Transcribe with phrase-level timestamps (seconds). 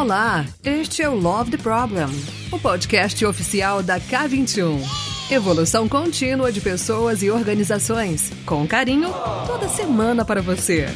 [0.00, 2.06] Olá, este é o Love the Problem,
[2.50, 4.80] o podcast oficial da K21.
[5.30, 9.12] Evolução contínua de pessoas e organizações, com carinho,
[9.46, 10.86] toda semana para você.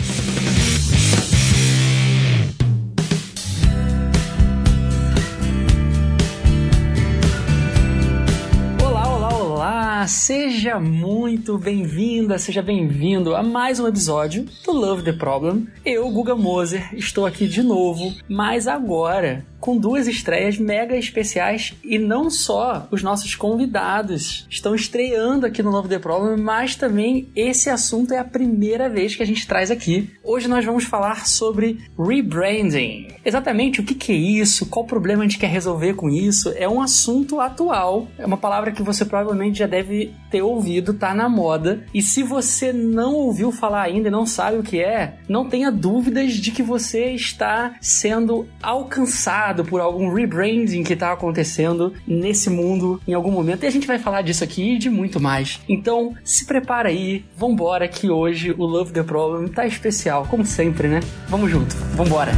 [10.06, 15.66] Seja muito bem-vinda, seja bem-vindo a mais um episódio do Love the Problem.
[15.84, 21.98] Eu, Guga Moser, estou aqui de novo, mas agora com duas estreias mega especiais e
[21.98, 27.70] não só os nossos convidados estão estreando aqui no Love the Problem, mas também esse
[27.70, 30.10] assunto é a primeira vez que a gente traz aqui.
[30.22, 33.08] Hoje nós vamos falar sobre rebranding.
[33.24, 36.52] Exatamente o que, que é isso, qual problema a gente quer resolver com isso.
[36.58, 41.14] É um assunto atual, é uma palavra que você provavelmente já deve ter ouvido, tá
[41.14, 41.86] na moda.
[41.94, 45.72] E se você não ouviu falar ainda e não sabe o que é, não tenha
[45.72, 52.98] dúvidas de que você está sendo alcançado por algum rebranding que está acontecendo nesse mundo
[53.06, 53.64] em algum momento.
[53.64, 55.60] E a gente vai falar disso aqui e de muito mais.
[55.68, 60.88] Então, se prepara aí, vambora que hoje o Love the Problem tá especial, como sempre,
[60.88, 61.00] né?
[61.28, 62.32] Vamos junto, vambora!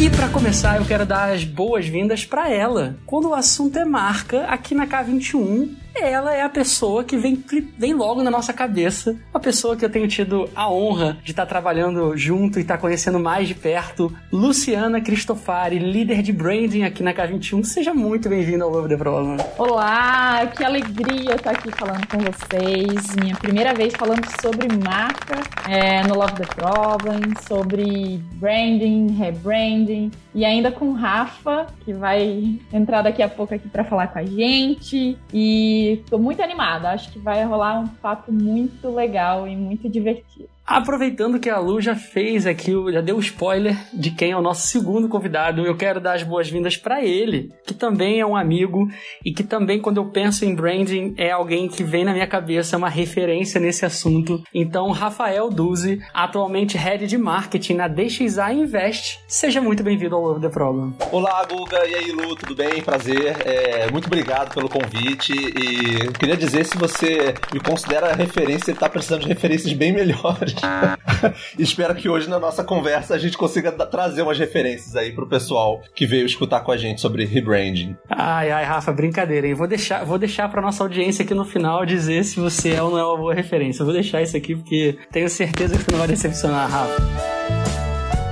[0.00, 2.96] E para começar, eu quero dar as boas-vindas para ela.
[3.04, 7.42] Quando o assunto é marca, aqui na K21, ela é a pessoa que vem,
[7.78, 9.16] vem logo na nossa cabeça.
[9.32, 13.18] Uma pessoa que eu tenho tido a honra de estar trabalhando junto e estar conhecendo
[13.18, 14.12] mais de perto.
[14.32, 17.64] Luciana Cristofari, líder de branding aqui na K21.
[17.64, 19.36] Seja muito bem-vinda ao Love the Problem.
[19.58, 23.16] Olá, que alegria estar aqui falando com vocês.
[23.16, 30.44] Minha primeira vez falando sobre marca é, no Love the Problem, sobre branding, rebranding e
[30.44, 35.18] ainda com Rafa, que vai entrar daqui a pouco aqui para falar com a gente.
[35.32, 36.90] E tô muito animada.
[36.90, 40.48] Acho que vai rolar um papo muito legal e muito divertido.
[40.70, 44.68] Aproveitando que a Lu já fez aqui, já deu spoiler de quem é o nosso
[44.68, 48.88] segundo convidado, eu quero dar as boas-vindas para ele, que também é um amigo
[49.24, 52.76] e que também, quando eu penso em branding, é alguém que vem na minha cabeça,
[52.76, 54.44] é uma referência nesse assunto.
[54.54, 59.18] Então, Rafael Duzi, atualmente head de marketing na DXA Invest.
[59.26, 60.94] Seja muito bem-vindo ao Love the Problem.
[61.10, 61.84] Olá, Guga.
[61.84, 62.80] E aí, Lu, tudo bem?
[62.80, 63.38] Prazer.
[63.44, 65.32] É, muito obrigado pelo convite.
[65.32, 70.59] E queria dizer se você me considera referência, ele tá precisando de referências bem melhores.
[71.58, 75.82] Espero que hoje na nossa conversa a gente consiga trazer umas referências aí pro pessoal
[75.94, 77.96] que veio escutar com a gente sobre rebranding.
[78.08, 79.54] Ai, ai, Rafa, brincadeira, hein?
[79.54, 82.90] Vou deixar, vou deixar pra nossa audiência aqui no final dizer se você é ou
[82.90, 83.82] não é uma boa referência.
[83.82, 87.69] Eu vou deixar isso aqui porque tenho certeza que você não vai decepcionar, Rafa.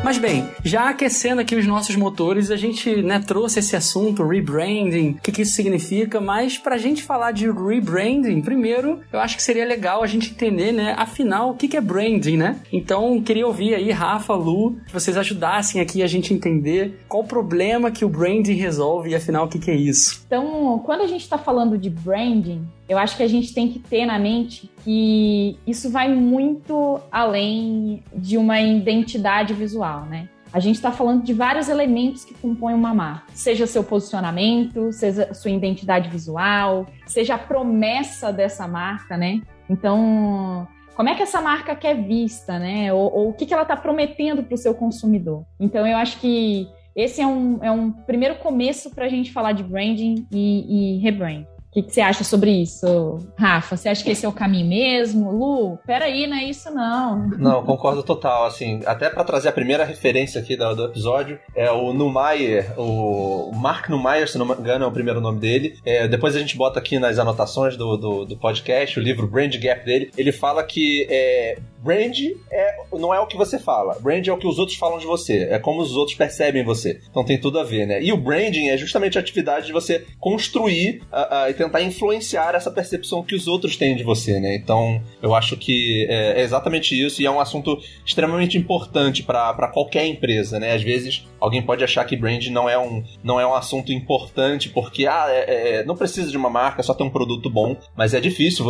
[0.04, 5.10] Mas bem, já aquecendo aqui os nossos motores, a gente né, trouxe esse assunto, rebranding,
[5.10, 9.36] o que, que isso significa, mas para a gente falar de rebranding, primeiro, eu acho
[9.36, 12.60] que seria legal a gente entender, né, afinal, o que, que é branding, né?
[12.72, 17.26] Então, queria ouvir aí, Rafa, Lu, que vocês ajudassem aqui a gente entender qual o
[17.26, 20.22] problema que o branding resolve e afinal, o que, que é isso.
[20.26, 23.78] Então, quando a gente está falando de branding, eu acho que a gente tem que
[23.78, 30.28] ter na mente que isso vai muito além de uma identidade visual, né?
[30.50, 35.34] A gente está falando de vários elementos que compõem uma marca, seja seu posicionamento, seja
[35.34, 39.42] sua identidade visual, seja a promessa dessa marca, né?
[39.68, 40.66] Então,
[40.96, 42.90] como é que essa marca quer vista, né?
[42.94, 45.44] Ou, ou o que, que ela está prometendo para o seu consumidor?
[45.60, 46.66] Então, eu acho que
[46.96, 50.98] esse é um, é um primeiro começo para a gente falar de branding e, e
[50.98, 51.44] rebrand.
[51.70, 53.76] O que, que, você acha sobre isso, Rafa?
[53.76, 55.30] Você acha que esse é o caminho mesmo?
[55.30, 57.28] Lu, peraí, não é isso não.
[57.36, 61.70] Não, concordo total, assim, até para trazer a primeira referência aqui do, do, episódio, é
[61.70, 66.08] o Numayer, o Mark Numayer, se não me engano é o primeiro nome dele, é,
[66.08, 69.84] depois a gente bota aqui nas anotações do, do, do, podcast, o livro Brand Gap
[69.84, 72.16] dele, ele fala que é, brand
[72.50, 75.06] é, não é o que você fala, brand é o que os outros falam de
[75.06, 78.02] você, é como os outros percebem você, então tem tudo a ver, né?
[78.02, 81.02] E o branding é justamente a atividade de você construir
[81.48, 84.54] e tentar influenciar essa percepção que os outros têm de você, né?
[84.54, 89.68] Então, eu acho que é, é exatamente isso e é um assunto extremamente importante para
[89.68, 90.72] qualquer empresa, né?
[90.74, 94.68] Às vezes alguém pode achar que brand não é um, não é um assunto importante
[94.68, 98.14] porque ah, é, é, não precisa de uma marca, só tem um produto bom, mas
[98.14, 98.66] é difícil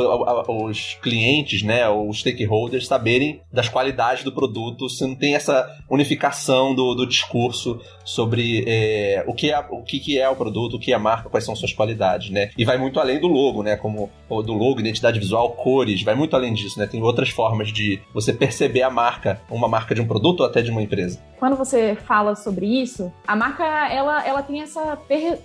[0.49, 6.75] os clientes, né, os stakeholders saberem das qualidades do produto se não tem essa unificação
[6.75, 10.93] do, do discurso sobre é, o, que é, o que é o produto, o que
[10.93, 12.51] é a marca, quais são suas qualidades, né?
[12.57, 13.77] E vai muito além do logo, né?
[13.77, 16.87] Como do logo, identidade visual, cores, vai muito além disso, né?
[16.87, 20.63] Tem outras formas de você perceber a marca, uma marca de um produto ou até
[20.63, 21.21] de uma empresa.
[21.39, 24.99] Quando você fala sobre isso, a marca ela, ela tem essa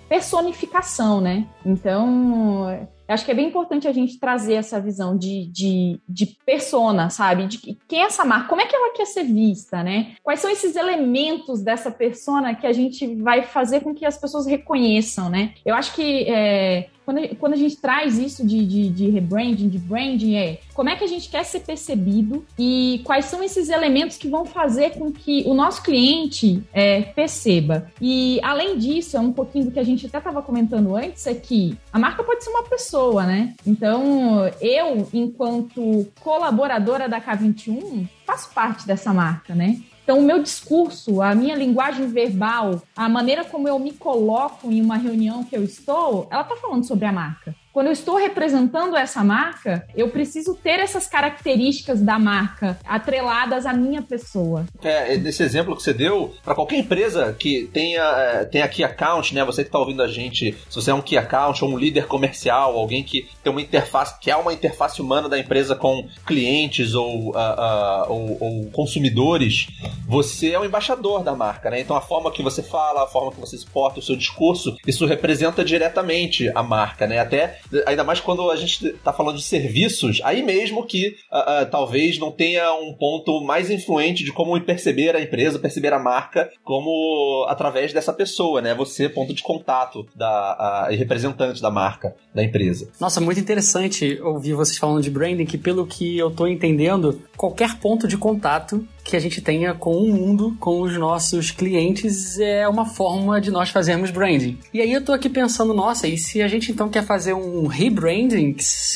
[0.09, 1.45] personificação, né?
[1.65, 7.09] Então acho que é bem importante a gente trazer essa visão de, de, de persona,
[7.09, 7.47] sabe?
[7.47, 10.15] De quem é essa marca, como é que ela quer ser vista, né?
[10.23, 14.45] Quais são esses elementos dessa persona que a gente vai fazer com que as pessoas
[14.45, 15.53] reconheçam, né?
[15.65, 19.77] Eu acho que é, quando, quando a gente traz isso de, de, de, rebranding, de
[19.77, 24.17] branding, é como é que a gente quer ser percebido e quais são esses elementos
[24.17, 27.91] que vão fazer com que o nosso cliente é, perceba.
[28.01, 31.33] E além disso, é um pouquinho do que a gente até estava comentando antes, é
[31.33, 32.92] que a marca pode ser uma pessoa,
[33.23, 33.55] né?
[33.65, 39.81] Então, eu, enquanto colaboradora da K21, faço parte dessa marca, né?
[40.03, 44.81] Então, o meu discurso, a minha linguagem verbal, a maneira como eu me coloco em
[44.81, 47.55] uma reunião que eu estou, ela está falando sobre a marca.
[47.73, 53.73] Quando eu estou representando essa marca, eu preciso ter essas características da marca atreladas à
[53.73, 54.63] minha pessoa.
[54.83, 59.33] É, nesse exemplo que você deu, para qualquer empresa que tenha, é, tenha key account,
[59.33, 59.43] né?
[59.43, 62.05] Você que está ouvindo a gente, se você é um key account ou um líder
[62.05, 66.93] comercial, alguém que tem uma interface, que é uma interface humana da empresa com clientes
[66.93, 69.65] ou, uh, uh, ou, ou consumidores,
[70.07, 71.79] você é o embaixador da marca, né?
[71.79, 75.07] Então a forma que você fala, a forma que você exporta o seu discurso, isso
[75.07, 77.17] representa diretamente a marca, né?
[77.17, 81.69] Até ainda mais quando a gente está falando de serviços, aí mesmo que uh, uh,
[81.69, 86.49] talvez não tenha um ponto mais influente de como perceber a empresa, perceber a marca,
[86.63, 88.73] como através dessa pessoa, né?
[88.75, 92.89] Você, ponto de contato da, uh, e representante da marca, da empresa.
[92.99, 97.77] Nossa, muito interessante ouvir vocês falando de branding, que pelo que eu estou entendendo, qualquer
[97.79, 102.67] ponto de contato que a gente tenha com o mundo, com os nossos clientes, é
[102.67, 104.57] uma forma de nós fazermos branding.
[104.73, 107.67] E aí eu tô aqui pensando, nossa, e se a gente então quer fazer um
[107.67, 108.55] rebranding,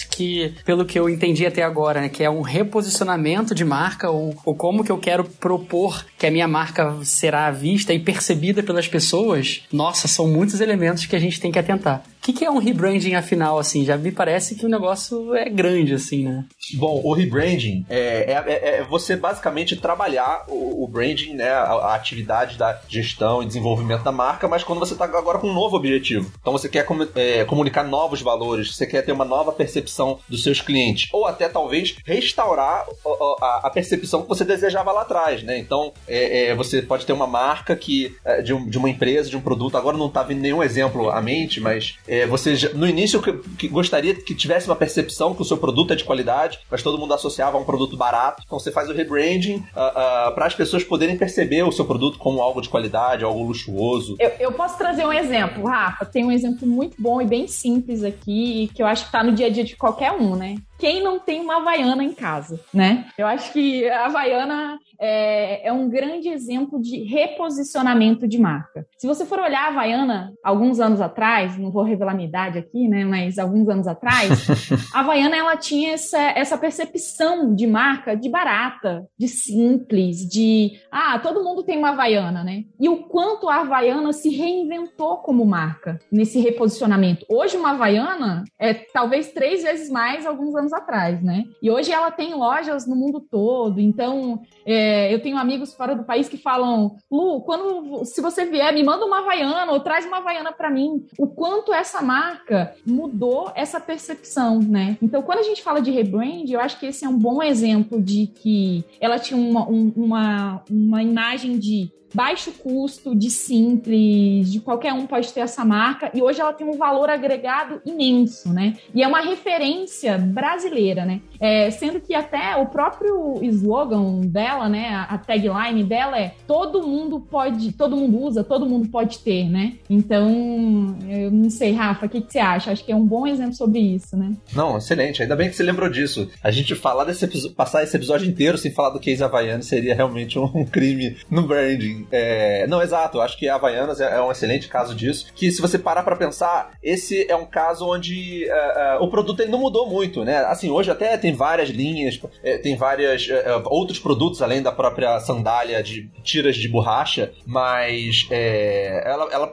[0.10, 4.36] que pelo que eu entendi até agora, né, que é um reposicionamento de marca, ou,
[4.46, 8.88] ou como que eu quero propor que a minha marca será vista e percebida pelas
[8.88, 12.04] pessoas, nossa, são muitos elementos que a gente tem que atentar.
[12.28, 13.86] Que, que é um rebranding afinal, assim?
[13.86, 16.44] Já me parece que o negócio é grande, assim, né?
[16.74, 21.62] Bom, o rebranding é, é, é, é você basicamente trabalhar o, o branding, né, a,
[21.62, 25.54] a, atividade da gestão e desenvolvimento da marca, mas quando você está agora com um
[25.54, 26.30] novo objetivo.
[26.42, 30.44] Então você quer com, é, comunicar novos valores, você quer ter uma nova percepção dos
[30.44, 35.44] seus clientes, ou até talvez restaurar a, a, a percepção que você desejava lá atrás,
[35.44, 35.58] né?
[35.58, 39.38] Então é, é, você pode ter uma marca que de, um, de, uma empresa, de
[39.38, 41.96] um produto, agora não está vindo nenhum exemplo à mente, mas
[42.26, 45.94] você já, no início que, que gostaria que tivesse uma percepção que o seu produto
[45.94, 48.44] é de qualidade, mas todo mundo associava a um produto barato.
[48.46, 52.18] Então você faz o rebranding uh, uh, para as pessoas poderem perceber o seu produto
[52.18, 54.16] como algo de qualidade, algo luxuoso.
[54.20, 56.06] Eu, eu, posso trazer um exemplo, Rafa.
[56.06, 59.34] Tem um exemplo muito bom e bem simples aqui, que eu acho que está no
[59.34, 60.56] dia a dia de qualquer um, né?
[60.78, 63.08] Quem não tem uma Havaiana em casa, né?
[63.18, 68.86] Eu acho que a Havaiana é, é, um grande exemplo de reposicionamento de marca.
[68.98, 72.88] Se você for olhar a Havaiana alguns anos atrás, não vou revelar minha idade aqui,
[72.88, 73.04] né?
[73.06, 74.48] Mas alguns anos atrás,
[74.94, 81.20] a Havaiana ela tinha essa, essa percepção de marca de barata, de simples, de ah,
[81.20, 82.64] todo mundo tem uma Havaiana, né?
[82.80, 87.26] E o quanto a Havaiana se reinventou como marca nesse reposicionamento.
[87.30, 91.46] Hoje, uma Havaiana é talvez três vezes mais alguns anos atrás, né?
[91.62, 94.42] E hoje ela tem lojas no mundo todo, então.
[94.66, 98.84] É, eu tenho amigos fora do país que falam, Lu, quando se você vier, me
[98.84, 101.06] manda uma Havaiana ou traz uma Havaiana para mim.
[101.18, 104.98] O quanto essa marca mudou essa percepção, né?
[105.02, 108.02] Então, quando a gente fala de rebrand, eu acho que esse é um bom exemplo
[108.02, 114.60] de que ela tinha uma, um, uma, uma imagem de baixo custo, de simples, de
[114.60, 118.76] qualquer um pode ter essa marca, e hoje ela tem um valor agregado imenso, né?
[118.94, 121.22] E é uma referência brasileira, né?
[121.40, 127.20] É, sendo que até o próprio slogan dela, né, a tagline dela é todo mundo
[127.20, 129.74] pode, todo mundo usa, todo mundo pode ter, né?
[129.90, 132.72] Então, eu não sei, Rafa, o que, que você acha?
[132.72, 134.34] Acho que é um bom exemplo sobre isso, né?
[134.54, 135.22] Não, excelente.
[135.22, 136.30] Ainda bem que você lembrou disso.
[136.44, 140.38] A gente falar desse passar esse episódio inteiro sem falar do case Havaiano seria realmente
[140.40, 142.07] um crime no branding.
[142.12, 142.66] É...
[142.68, 143.22] Não, exato.
[143.22, 145.28] Acho que a Havaianas é, é um excelente caso disso.
[145.36, 149.42] Que se você parar para pensar, esse é um caso onde uh, uh, o produto
[149.42, 150.38] ele não mudou muito, né?
[150.46, 152.20] Assim, hoje até tem várias linhas,
[152.62, 159.28] tem várias é, outros produtos além da própria sandália de tiras de borracha, mas ela,
[159.32, 159.48] ela,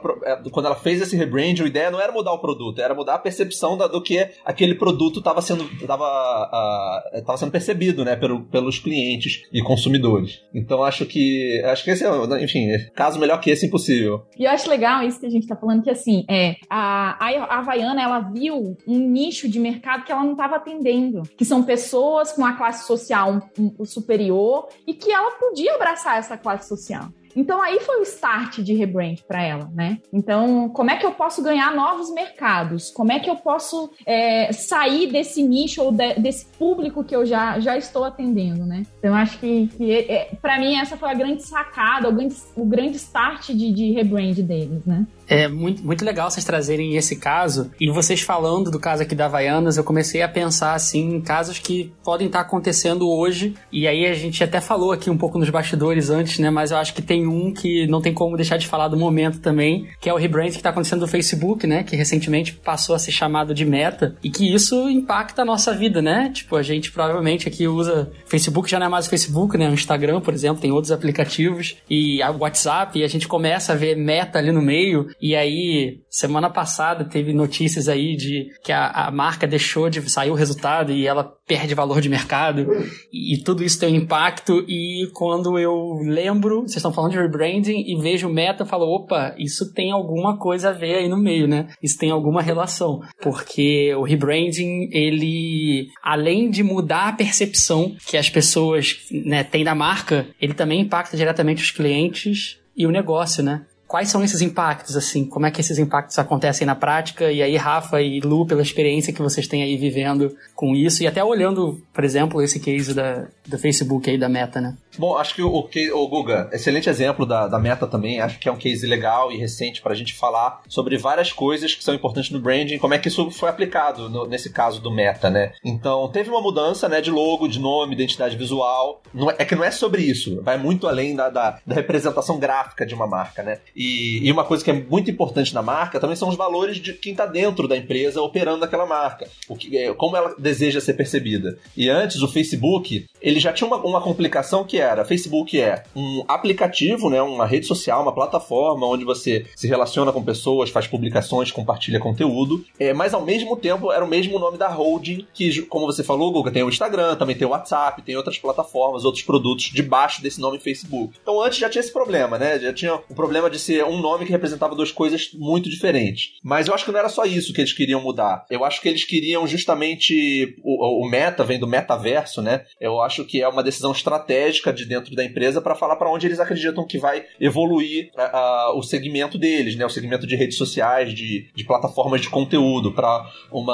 [0.51, 3.19] quando ela fez esse rebrand, a ideia não era mudar o produto, era mudar a
[3.19, 8.45] percepção da, do que aquele produto estava sendo, tava, uh, tava sendo percebido, né, pelo,
[8.45, 10.41] pelos clientes e consumidores.
[10.53, 14.25] Então acho que acho que esse é, enfim, caso melhor que esse impossível.
[14.37, 17.59] E eu acho legal isso que a gente está falando que assim, é a, a
[17.59, 22.31] Havaiana ela viu um nicho de mercado que ela não estava atendendo, que são pessoas
[22.31, 23.49] com a classe social
[23.83, 27.09] superior e que ela podia abraçar essa classe social.
[27.35, 29.99] Então aí foi o start de rebrand para ela, né?
[30.13, 32.89] Então, como é que eu posso ganhar novos mercados?
[32.91, 37.25] Como é que eu posso é, sair desse nicho ou de, desse público que eu
[37.25, 38.83] já, já estou atendendo, né?
[38.99, 42.65] Então, acho que, que é, para mim essa foi a grande sacada, o grande, o
[42.65, 45.05] grande start de, de rebrand deles, né?
[45.27, 47.71] É muito, muito legal vocês trazerem esse caso.
[47.79, 51.59] E vocês falando do caso aqui da Havaianas, eu comecei a pensar assim em casos
[51.59, 53.55] que podem estar acontecendo hoje.
[53.71, 56.49] E aí a gente até falou aqui um pouco nos bastidores antes, né?
[56.49, 59.39] Mas eu acho que tem um que não tem como deixar de falar do momento
[59.39, 61.83] também, que é o rebrand que está acontecendo no Facebook, né?
[61.83, 64.15] Que recentemente passou a ser chamado de Meta.
[64.23, 66.31] E que isso impacta a nossa vida, né?
[66.33, 68.11] Tipo, a gente provavelmente aqui usa.
[68.25, 69.69] Facebook já não é mais o Facebook, né?
[69.69, 71.77] O Instagram, por exemplo, tem outros aplicativos.
[71.89, 75.09] E o WhatsApp, e a gente começa a ver Meta ali no meio.
[75.21, 80.29] E aí, semana passada teve notícias aí de que a, a marca deixou de sair
[80.29, 82.67] o resultado e ela perde valor de mercado.
[83.11, 84.65] E, e, tudo isso tem um impacto.
[84.67, 89.35] E quando eu lembro, vocês estão falando de rebranding e vejo meta, eu falo, opa,
[89.37, 91.67] isso tem alguma coisa a ver aí no meio, né?
[91.81, 93.01] Isso tem alguma relação.
[93.21, 99.75] Porque o rebranding, ele, além de mudar a percepção que as pessoas né, têm da
[99.75, 103.65] marca, ele também impacta diretamente os clientes e o negócio, né?
[103.87, 105.25] Quais são esses impactos, assim?
[105.25, 107.31] Como é que esses impactos acontecem na prática?
[107.31, 111.07] E aí, Rafa e Lu, pela experiência que vocês têm aí vivendo com isso, e
[111.07, 114.75] até olhando, por exemplo, esse case da, do Facebook aí, da Meta, né?
[114.97, 118.51] Bom, acho que o, o, Guga, excelente exemplo da, da Meta também, acho que é
[118.51, 122.31] um case legal e recente para a gente falar sobre várias coisas que são importantes
[122.31, 125.51] no branding, como é que isso foi aplicado no, nesse caso do Meta, né?
[125.63, 129.55] Então, teve uma mudança, né, de logo, de nome, identidade visual, não é, é que
[129.55, 133.43] não é sobre isso, vai muito além da, da, da representação gráfica de uma marca,
[133.43, 133.59] né?
[133.75, 136.93] E, e, uma coisa que é muito importante na marca também são os valores de
[136.93, 139.27] quem está dentro da empresa operando aquela marca.
[139.49, 141.57] O que, é, como ela deseja ser percebida.
[141.75, 146.23] E antes, o Facebook, ele já tinha uma, uma complicação que era: Facebook é um
[146.27, 151.51] aplicativo, né, uma rede social, uma plataforma onde você se relaciona com pessoas, faz publicações,
[151.51, 152.63] compartilha conteúdo.
[152.79, 156.31] É, mas ao mesmo tempo era o mesmo nome da holding, que, como você falou,
[156.31, 160.39] Google, tem o Instagram, também tem o WhatsApp, tem outras plataformas, outros produtos debaixo desse
[160.39, 161.13] nome Facebook.
[161.21, 162.59] Então antes já tinha esse problema, né?
[162.59, 166.33] Já tinha o problema de ser um nome que representava duas coisas muito diferentes.
[166.43, 168.45] Mas eu acho que não era só isso que eles queriam mudar.
[168.49, 170.55] Eu acho que eles queriam justamente.
[170.63, 172.65] O, o meta vem do metaverso, né?
[172.79, 176.27] Eu acho que é uma decisão estratégica de dentro da empresa para falar para onde
[176.27, 179.85] eles acreditam que vai evoluir uh, o segmento deles, né?
[179.85, 183.65] O segmento de redes sociais, de, de plataformas de conteúdo, para um,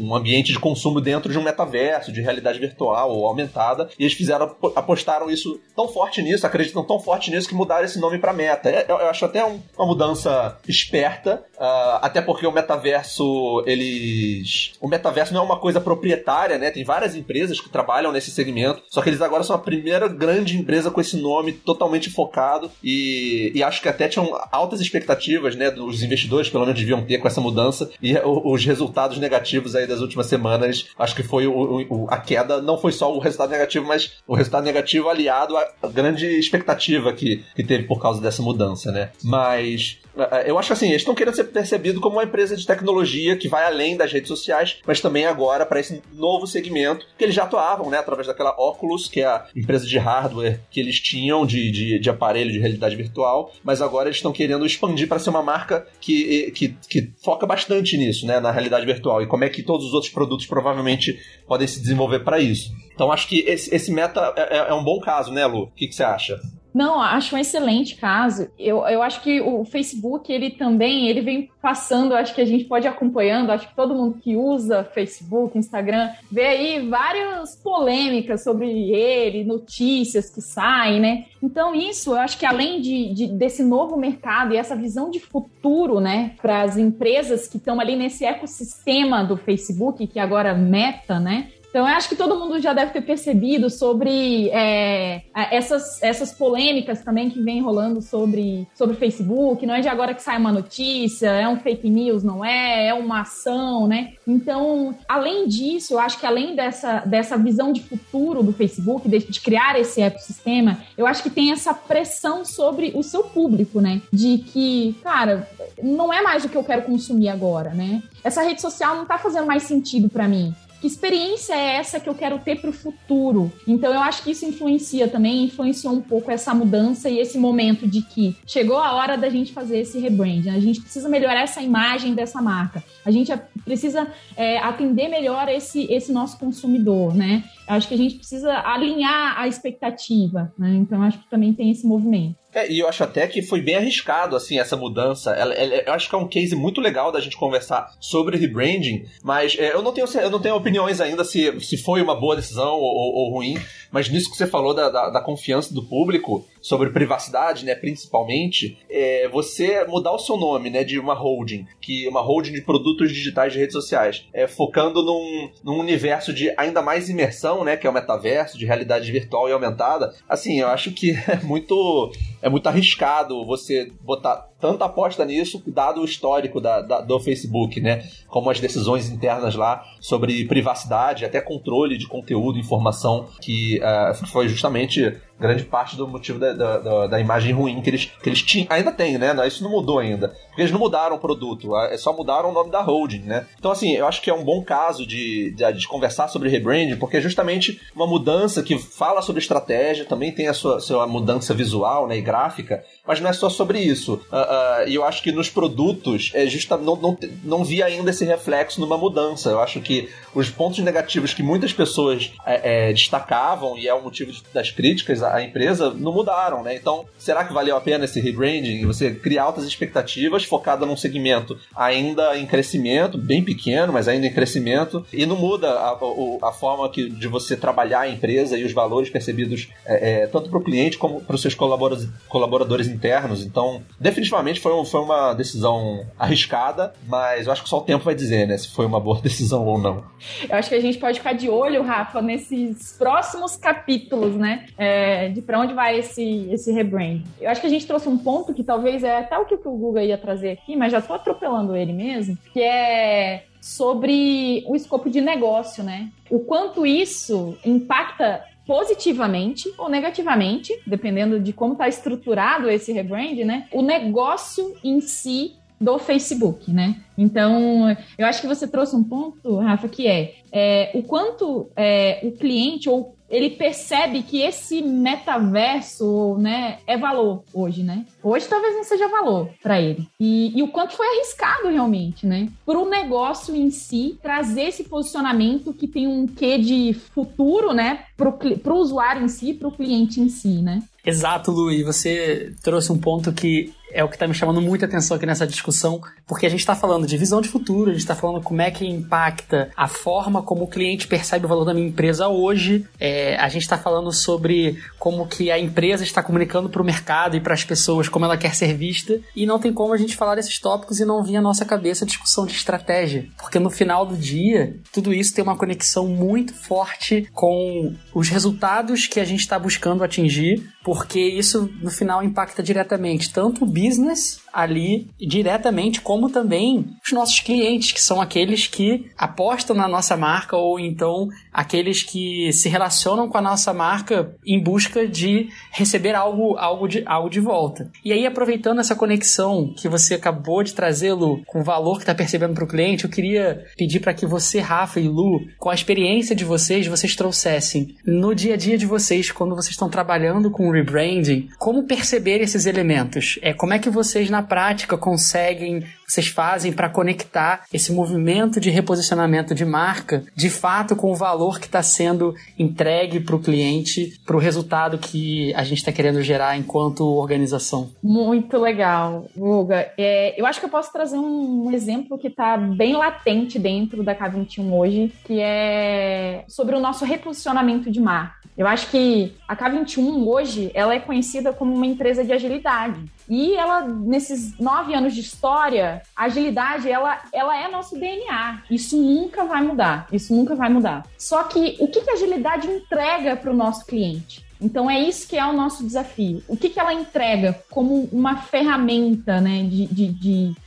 [0.00, 3.88] um ambiente de consumo dentro de um metaverso, de realidade virtual ou aumentada.
[3.98, 7.98] E eles fizeram, apostaram isso tão forte nisso, acreditam tão forte nisso que mudaram esse
[7.98, 8.53] nome para meta.
[8.64, 14.72] É, eu, eu acho até um, uma mudança esperta, uh, até porque o metaverso, eles.
[14.80, 16.70] O metaverso não é uma coisa proprietária, né?
[16.70, 20.56] Tem várias empresas que trabalham nesse segmento, só que eles agora são a primeira grande
[20.56, 25.70] empresa com esse nome totalmente focado e, e acho que até tinham altas expectativas, né?
[25.70, 30.00] Dos investidores, pelo menos, deviam ter com essa mudança e os resultados negativos aí das
[30.00, 33.86] últimas semanas, acho que foi o, o, a queda, não foi só o resultado negativo,
[33.86, 38.92] mas o resultado negativo aliado à grande expectativa que, que teve por causa dessa mudança
[38.92, 39.10] né?
[39.22, 43.36] Mas é, eu acho assim, eles estão querendo ser percebidos como uma empresa de tecnologia
[43.36, 47.34] que vai além das redes sociais, mas também agora para esse novo segmento que eles
[47.34, 47.98] já atuavam, né?
[47.98, 52.10] Através daquela Oculus, que é a empresa de hardware que eles tinham de, de, de
[52.10, 56.52] aparelho de realidade virtual, mas agora eles estão querendo expandir para ser uma marca que,
[56.52, 58.38] que, que foca bastante nisso, né?
[58.38, 62.20] Na realidade virtual e como é que todos os outros produtos provavelmente podem se desenvolver
[62.20, 62.72] para isso.
[62.94, 65.64] Então acho que esse, esse meta é, é, um bom caso, né, Lu?
[65.64, 66.40] O que, que você acha?
[66.74, 68.48] Não, acho um excelente caso.
[68.58, 72.64] Eu, eu acho que o Facebook, ele também, ele vem passando, acho que a gente
[72.64, 78.42] pode ir acompanhando, acho que todo mundo que usa Facebook, Instagram, vê aí várias polêmicas
[78.42, 81.26] sobre ele, notícias que saem, né?
[81.40, 85.20] Então, isso, eu acho que além de, de desse novo mercado e essa visão de
[85.20, 90.54] futuro, né, para as empresas que estão ali nesse ecossistema do Facebook, que agora é
[90.54, 91.50] meta, né?
[91.74, 97.02] Então, eu acho que todo mundo já deve ter percebido sobre é, essas, essas polêmicas
[97.02, 99.66] também que vem rolando sobre, sobre Facebook.
[99.66, 102.86] Não é de agora que sai uma notícia, é um fake news, não é?
[102.86, 104.12] É uma ação, né?
[104.24, 109.18] Então, além disso, eu acho que além dessa, dessa visão de futuro do Facebook, de,
[109.18, 114.00] de criar esse ecossistema, eu acho que tem essa pressão sobre o seu público, né?
[114.12, 115.48] De que, cara,
[115.82, 118.00] não é mais o que eu quero consumir agora, né?
[118.22, 120.54] Essa rede social não tá fazendo mais sentido para mim
[120.84, 123.50] que experiência é essa que eu quero ter para o futuro?
[123.66, 127.88] Então eu acho que isso influencia também, influenciou um pouco essa mudança e esse momento
[127.88, 130.50] de que chegou a hora da gente fazer esse rebranding.
[130.50, 132.84] A gente precisa melhorar essa imagem dessa marca.
[133.02, 133.32] A gente
[133.64, 137.44] precisa é, atender melhor esse, esse nosso consumidor, né?
[137.66, 140.74] Acho que a gente precisa alinhar a expectativa, né?
[140.74, 142.36] Então acho que também tem esse movimento.
[142.54, 145.30] É, e eu acho até que foi bem arriscado, assim, essa mudança.
[145.32, 149.06] Ela, ela, eu acho que é um case muito legal da gente conversar sobre rebranding,
[149.22, 152.36] mas é, eu, não tenho, eu não tenho opiniões ainda se, se foi uma boa
[152.36, 153.58] decisão ou, ou ruim,
[153.94, 158.76] mas nisso que você falou da, da, da, confiança do público sobre privacidade, né, principalmente,
[158.90, 163.12] é, você mudar o seu nome, né, de uma holding, que uma holding de produtos
[163.12, 167.86] digitais de redes sociais, é, focando num, num universo de ainda mais imersão, né, que
[167.86, 172.10] é o metaverso, de realidade virtual e aumentada, assim, eu acho que é muito
[172.42, 177.82] é muito arriscado você botar tanta aposta nisso, dado o histórico da, da, do Facebook,
[177.82, 178.02] né?
[178.28, 184.48] Como as decisões internas lá sobre privacidade, até controle de conteúdo, informação, que uh, foi
[184.48, 188.66] justamente grande parte do motivo da, da, da, imagem ruim que eles, que eles tinham.
[188.70, 189.34] Ainda tem, né?
[189.46, 190.28] Isso não mudou ainda.
[190.54, 193.44] Porque eles não mudaram o produto, é só mudaram o nome da holding, né?
[193.58, 196.96] Então, assim, eu acho que é um bom caso de, de, de conversar sobre rebranding,
[196.96, 201.52] porque é justamente uma mudança que fala sobre estratégia, também tem a sua, sua mudança
[201.52, 204.14] visual né, e gráfica, mas não é só sobre isso.
[204.30, 208.10] Uh, uh, e eu acho que nos produtos, é justa, não, não, não vi ainda
[208.10, 209.50] esse reflexo numa mudança.
[209.50, 214.02] Eu acho que os pontos negativos que muitas pessoas é, é, destacavam, e é o
[214.02, 216.74] motivo das críticas à empresa, não mudaram, né?
[216.74, 218.86] Então, será que valeu a pena esse rebranding?
[218.86, 224.32] Você criar altas expectativas focada num segmento ainda em crescimento, bem pequeno, mas ainda em
[224.32, 228.64] crescimento, e não muda a, a, a forma que, de você trabalhar a empresa e
[228.64, 232.88] os valores percebidos é, é tanto para o cliente como para os seus colaboradores, colaboradores
[232.88, 233.44] internos.
[233.44, 238.04] Então, definitivamente foi, um, foi uma decisão arriscada, mas eu acho que só o tempo
[238.04, 240.04] vai dizer, né, se foi uma boa decisão ou não.
[240.48, 245.13] Eu acho que a gente pode ficar de olho, Rafa, nesses próximos capítulos, né, é,
[245.28, 247.22] de para onde vai esse, esse rebrand.
[247.40, 249.76] Eu acho que a gente trouxe um ponto que talvez é até o que o
[249.76, 255.08] Guga ia trazer aqui, mas já tô atropelando ele mesmo, que é sobre o escopo
[255.08, 256.10] de negócio, né?
[256.30, 263.66] O quanto isso impacta positivamente ou negativamente, dependendo de como está estruturado esse rebrand, né?
[263.72, 266.96] O negócio em si do Facebook, né?
[267.16, 272.20] Então, eu acho que você trouxe um ponto, Rafa, que é, é o quanto é,
[272.22, 278.04] o cliente ou ele percebe que esse metaverso, né, é valor hoje, né?
[278.22, 280.06] Hoje talvez não seja valor para ele.
[280.20, 282.48] E, e, o quanto foi arriscado realmente, né?
[282.64, 288.04] Para o negócio em si trazer esse posicionamento que tem um quê de futuro, né?
[288.16, 290.82] Para o usuário em si, para o cliente em si, né?
[291.04, 294.86] Exato, Lu, e você trouxe um ponto que é o que está me chamando muita
[294.86, 298.02] atenção aqui nessa discussão, porque a gente está falando de visão de futuro, a gente
[298.02, 301.72] está falando como é que impacta a forma como o cliente percebe o valor da
[301.72, 306.68] minha empresa hoje, é, a gente está falando sobre como que a empresa está comunicando
[306.68, 309.72] para o mercado e para as pessoas como ela quer ser vista, e não tem
[309.72, 312.52] como a gente falar desses tópicos e não vir à nossa cabeça a discussão de
[312.52, 318.28] estratégia, porque no final do dia, tudo isso tem uma conexão muito forte com os
[318.28, 323.66] resultados que a gente está buscando atingir, porque isso no final impacta diretamente tanto o
[323.66, 330.16] business ali diretamente, como também os nossos clientes, que são aqueles que apostam na nossa
[330.16, 336.14] marca ou então aqueles que se relacionam com a nossa marca em busca de receber
[336.14, 337.90] algo, algo, de, algo de volta.
[338.04, 342.02] E aí, aproveitando essa conexão que você acabou de trazer, Lu, com o valor que
[342.02, 345.70] está percebendo para o cliente, eu queria pedir para que você, Rafa e Lu, com
[345.70, 349.88] a experiência de vocês, vocês trouxessem no dia a dia de vocês, quando vocês estão
[349.88, 353.38] trabalhando com rebranding, como perceber esses elementos?
[353.42, 358.70] É, como é que vocês, na prática, conseguem, vocês fazem para conectar esse movimento de
[358.70, 364.20] reposicionamento de marca, de fato, com o valor que está sendo entregue para o cliente,
[364.26, 367.90] para o resultado que a gente está querendo gerar enquanto organização?
[368.02, 369.92] Muito legal, Guga.
[369.96, 374.14] É, eu acho que eu posso trazer um exemplo que está bem latente dentro da
[374.14, 378.43] K21 hoje, que é sobre o nosso reposicionamento de marca.
[378.56, 383.04] Eu acho que a K21 hoje ela é conhecida como uma empresa de agilidade.
[383.28, 388.62] E ela, nesses nove anos de história, a agilidade ela, ela é nosso DNA.
[388.70, 390.06] Isso nunca vai mudar.
[390.12, 391.04] Isso nunca vai mudar.
[391.18, 394.44] Só que o que, que a agilidade entrega para o nosso cliente?
[394.64, 396.42] Então é isso que é o nosso desafio.
[396.48, 400.08] O que, que ela entrega como uma ferramenta né, de, de,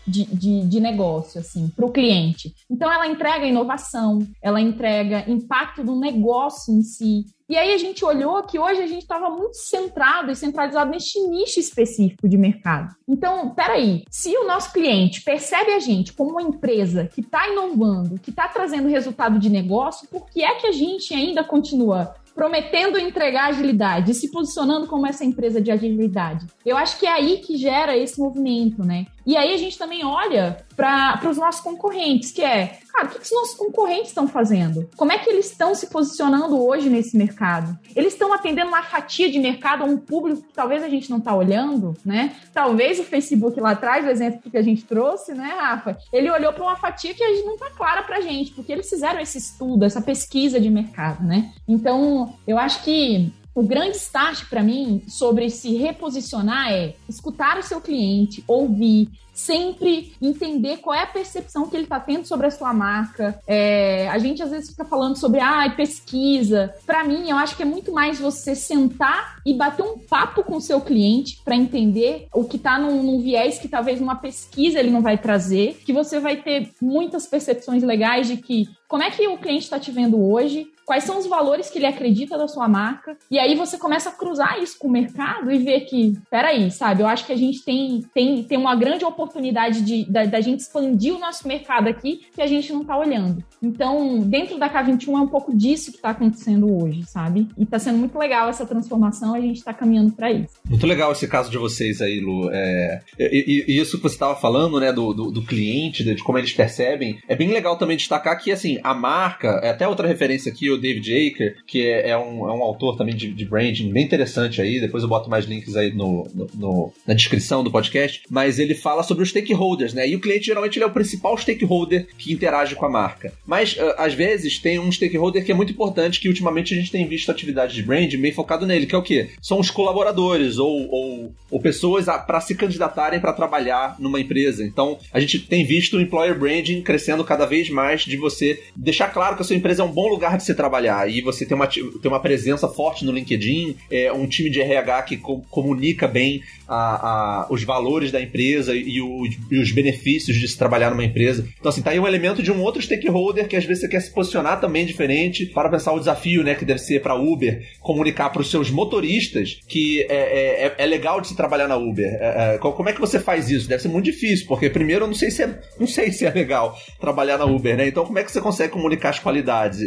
[0.06, 2.54] de, de, de negócio assim, para o cliente?
[2.70, 8.04] Então ela entrega inovação, ela entrega impacto do negócio em si, e aí a gente
[8.04, 12.94] olhou que hoje a gente estava muito centrado e centralizado neste nicho específico de mercado.
[13.08, 18.20] Então, peraí, se o nosso cliente percebe a gente como uma empresa que está inovando,
[18.20, 23.00] que está trazendo resultado de negócio, por que é que a gente ainda continua prometendo
[23.00, 26.46] entregar agilidade, se posicionando como essa empresa de agilidade.
[26.64, 29.08] Eu acho que é aí que gera esse movimento, né?
[29.28, 33.20] E aí a gente também olha para os nossos concorrentes, que é, cara, o que,
[33.20, 34.90] que os nossos concorrentes estão fazendo?
[34.96, 37.78] Como é que eles estão se posicionando hoje nesse mercado?
[37.94, 41.18] Eles estão atendendo uma fatia de mercado a um público que talvez a gente não
[41.18, 42.38] está olhando, né?
[42.54, 45.98] Talvez o Facebook lá atrás, o exemplo que a gente trouxe, né, Rafa?
[46.14, 48.90] Ele olhou para uma fatia que a gente não está clara para gente, porque eles
[48.90, 51.52] fizeram esse estudo, essa pesquisa de mercado, né?
[51.68, 57.64] Então, eu acho que o grande start para mim sobre se reposicionar é escutar o
[57.64, 62.52] seu cliente, ouvir, sempre entender qual é a percepção que ele está tendo sobre a
[62.52, 63.40] sua marca.
[63.48, 66.72] É, a gente às vezes fica falando sobre ah, pesquisa.
[66.86, 70.58] Para mim, eu acho que é muito mais você sentar e bater um papo com
[70.58, 74.80] o seu cliente para entender o que está num, num, viés que talvez numa pesquisa
[74.80, 79.10] ele não vai trazer, que você vai ter muitas percepções legais de que como é
[79.10, 82.48] que o cliente está te vendo hoje, quais são os valores que ele acredita da
[82.48, 86.14] sua marca, e aí você começa a cruzar isso com o mercado e ver que,
[86.32, 90.24] peraí, sabe, eu acho que a gente tem, tem, tem uma grande oportunidade de, da,
[90.24, 93.44] da gente expandir o nosso mercado aqui que a gente não está olhando.
[93.62, 97.50] Então, dentro da K21 é um pouco disso que está acontecendo hoje, sabe?
[97.58, 100.56] E está sendo muito legal essa transformação, a gente está caminhando para isso.
[100.70, 102.50] Muito legal esse caso de vocês aí, Lu.
[102.50, 106.38] É, e, e, isso que você estava falando, né, do, do, do cliente, de como
[106.38, 110.50] eles percebem, é bem legal também destacar que, assim, a marca, é até outra referência
[110.50, 113.92] aqui, o David Aker, que é, é, um, é um autor também de, de, branding
[113.92, 117.72] bem interessante aí, depois eu boto mais links aí no, no, no, na descrição do
[117.72, 120.08] podcast, mas ele fala sobre os stakeholders, né?
[120.08, 123.34] E o cliente geralmente ele é o principal stakeholder que interage com a marca.
[123.46, 126.92] Mas, uh, às vezes, tem um stakeholder que é muito importante, que ultimamente a gente
[126.92, 129.30] tem visto atividades de branding bem focado nele, que é o quê?
[129.42, 134.64] São os colaboradores ou, ou, ou pessoas para se candidatarem para trabalhar numa empresa.
[134.64, 139.10] Então, a gente tem visto o employer branding crescendo cada vez mais de você deixar
[139.10, 140.67] claro que a sua empresa é um bom lugar de se trabalhar
[141.10, 145.02] e você tem uma, tem uma presença forte no LinkedIn, é, um time de RH
[145.04, 150.38] que co comunica bem a, a, os valores da empresa e, o, e, os benefícios
[150.38, 151.48] de se trabalhar numa empresa.
[151.60, 154.02] Então, assim, tá aí um elemento de um outro stakeholder que às vezes você quer
[154.02, 158.30] se posicionar também diferente para pensar o desafio, né, que deve ser para Uber comunicar
[158.30, 162.18] para os seus motoristas que é, é, é, é, legal de se trabalhar na Uber.
[162.20, 163.68] É, é, como é que você faz isso?
[163.68, 166.32] Deve ser muito difícil, porque primeiro eu não sei se é, não sei se é
[166.32, 167.88] legal trabalhar na Uber, né?
[167.88, 169.80] Então, como é que você consegue comunicar as qualidades?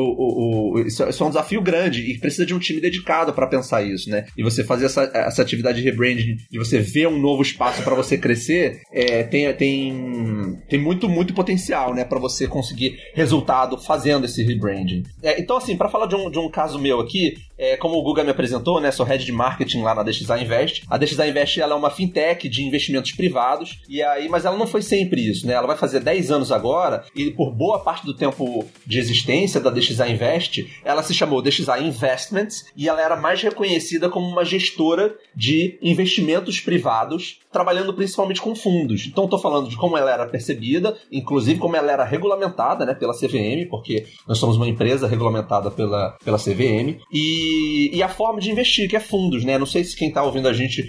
[0.00, 3.46] O, o, o, isso é um desafio grande e precisa de um time dedicado para
[3.46, 4.26] pensar isso, né?
[4.36, 7.94] E você fazer essa, essa atividade de rebranding, de você ver um novo espaço para
[7.94, 12.04] você crescer, é, tem, tem, tem muito, muito potencial, né?
[12.04, 15.04] Para você conseguir resultado fazendo esse rebranding.
[15.22, 18.02] É, então, assim, para falar de um, de um caso meu aqui, é, como o
[18.02, 18.90] Guga me apresentou, né?
[18.90, 20.82] Sou head de marketing lá na DXA Invest.
[20.88, 24.66] A DXA Invest ela é uma fintech de investimentos privados, e aí, mas ela não
[24.66, 25.52] foi sempre isso, né?
[25.52, 29.68] Ela vai fazer 10 anos agora, e por boa parte do tempo de existência da
[29.68, 35.14] DXA Invest, ela se chamou DXA Investments, e ela era mais reconhecida como uma gestora
[35.34, 39.06] de investimentos privados, trabalhando principalmente com fundos.
[39.06, 43.14] Então, estou falando de como ela era percebida, inclusive como ela era regulamentada né, pela
[43.14, 48.50] CVM, porque nós somos uma empresa regulamentada pela, pela CVM, e, e a forma de
[48.50, 49.44] investir, que é fundos.
[49.44, 49.58] Né?
[49.58, 50.88] Não sei se quem está ouvindo a gente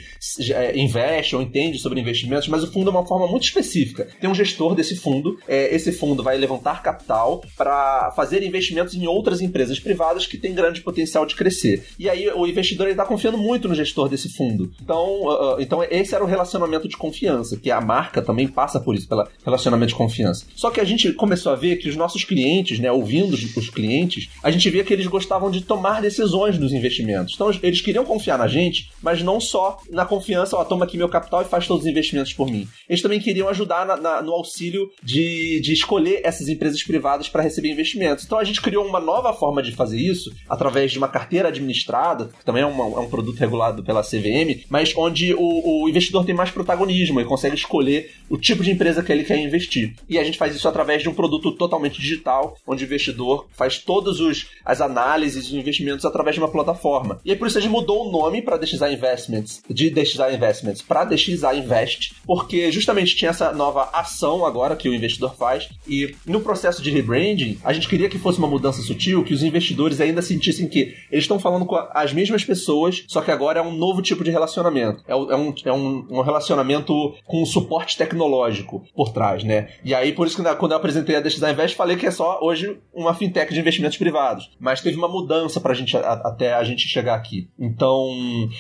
[0.54, 4.08] é, investe ou entende sobre investimentos, mas o fundo é uma forma muito específica.
[4.20, 9.08] Tem um gestor desse fundo, é, esse fundo vai levantar capital para fazer investimentos em
[9.08, 11.86] outras empresas privadas que têm grande potencial de crescer.
[11.98, 14.72] E aí o investidor está confiando muito no gestor desse fundo.
[14.82, 18.96] Então, uh, então esse era o relacionamento de confiança, que a marca também passa por
[18.96, 20.46] isso, pelo relacionamento de confiança.
[20.56, 24.30] Só que a gente começou a ver que os nossos clientes, né, ouvindo os clientes,
[24.44, 27.34] a gente via que eles gostavam de tomar decisões nos investimentos.
[27.36, 31.10] Então eles queriam confiar na gente, mas não só na confiança, ó, toma aqui meu
[31.10, 32.68] capital e faz todos os investimentos por mim.
[32.88, 37.44] Eles também queriam ajudar na, na, no auxílio de, de escolher essas empresas privadas para
[37.44, 38.26] receber investimentos.
[38.26, 42.30] Então a gente criou uma nova forma de fazer isso através de uma carteira administrada,
[42.40, 46.24] que também é, uma, é um produto regulado pela CVM, mas onde o, o investidor
[46.24, 49.94] tem mais protagonismo e consegue escolher o tipo de empresa que ele quer investir.
[50.08, 53.78] E a gente faz isso através de um produto totalmente digital, onde o investidor faz
[53.78, 54.20] todas
[54.64, 57.20] as análises e investimentos através de uma plataforma.
[57.26, 60.82] E aí por isso a gente mudou o nome para DXA Investments, de DXA Investments
[60.82, 66.16] para DXA Invest, porque justamente tinha essa nova ação agora que o investidor faz e
[66.26, 70.02] no processo de rebranding, a gente queria que fosse uma mudança sutil, que os investidores
[70.02, 73.72] ainda sentissem que eles estão falando com as mesmas pessoas, só que agora é um
[73.72, 75.04] novo tipo de relacionamento.
[75.08, 79.70] É, um, é um, um relacionamento com um suporte tecnológico por trás, né?
[79.84, 82.40] E aí, por isso que quando eu apresentei a DXA Invest, falei que é só
[82.42, 84.52] hoje uma fintech de investimentos privados.
[84.60, 87.50] Mas teve uma mudança pra gente a, até a gente chegar aqui.
[87.58, 88.10] Então,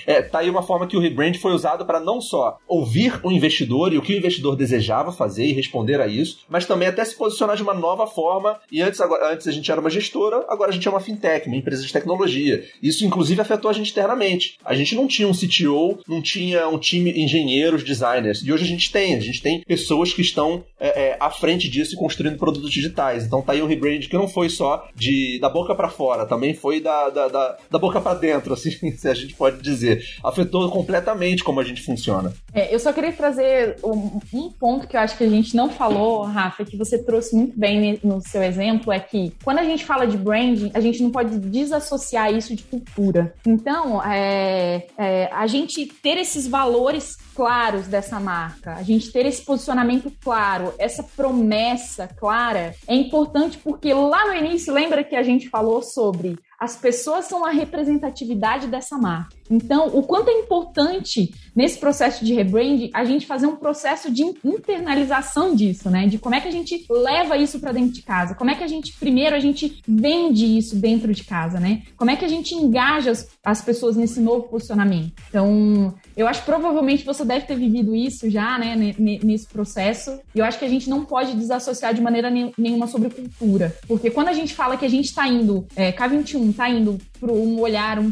[0.05, 3.31] é, tá aí uma forma que o rebrand foi usado para não só ouvir o
[3.31, 7.03] investidor e o que o investidor desejava fazer e responder a isso, mas também até
[7.03, 8.59] se posicionar de uma nova forma.
[8.71, 11.47] E antes, agora, antes a gente era uma, gestora, agora a gente é uma fintech,
[11.47, 12.63] uma empresa de tecnologia.
[12.81, 14.57] Isso, inclusive, afetou a gente internamente.
[14.65, 18.41] A gente não tinha um CTO, não tinha um time engenheiros, designers.
[18.43, 19.15] E hoje a gente tem.
[19.15, 23.25] A gente tem pessoas que estão é, é, à frente disso e construindo produtos digitais.
[23.25, 26.53] Então tá aí um rebrand que não foi só de da boca para fora, também
[26.53, 30.03] foi da, da, da, da boca para dentro, assim, se a gente pode dizer.
[30.23, 32.33] Afetou completamente como a gente funciona.
[32.53, 35.69] É, eu só queria trazer um, um, ponto que eu acho que a gente não
[35.69, 39.80] falou, Rafa, que você trouxe muito bem no seu exemplo, é que quando a gente
[39.83, 43.33] fala de branding, a gente não pode desassociar isso de cultura.
[43.45, 49.43] Então, é, é, a gente ter esses valores claros dessa marca, a gente ter esse
[49.43, 55.49] posicionamento claro, essa promessa clara, é importante porque lá no início, lembra que a gente
[55.49, 59.35] falou sobre as pessoas são a representatividade dessa marca.
[59.49, 64.21] Então, o quanto é importante nesse processo de rebranding a gente fazer um processo de
[64.45, 66.07] internalização disso, né?
[66.07, 68.35] De como é que a gente leva isso para dentro de casa?
[68.35, 71.81] Como é que a gente primeiro a gente vende isso dentro de casa, né?
[71.97, 75.13] Como é que a gente engaja as, as pessoas nesse novo posicionamento?
[75.29, 80.19] Então, eu acho que provavelmente você deve ter vivido isso já, né, nesse processo.
[80.33, 84.09] E eu acho que a gente não pode desassociar de maneira nenhuma sobre cultura, porque
[84.09, 87.59] quando a gente fala que a gente está indo, é, K21 está indo para um
[87.59, 88.11] olhar um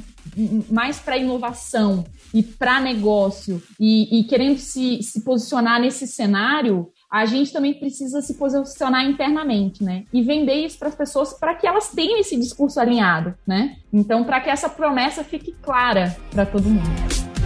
[0.69, 7.25] mais para inovação e para negócio e, e querendo se, se posicionar nesse cenário, a
[7.25, 10.03] gente também precisa se posicionar internamente, né?
[10.13, 13.77] E vender isso para as pessoas para que elas tenham esse discurso alinhado, né?
[13.91, 17.38] Então, para que essa promessa fique clara para todo mundo.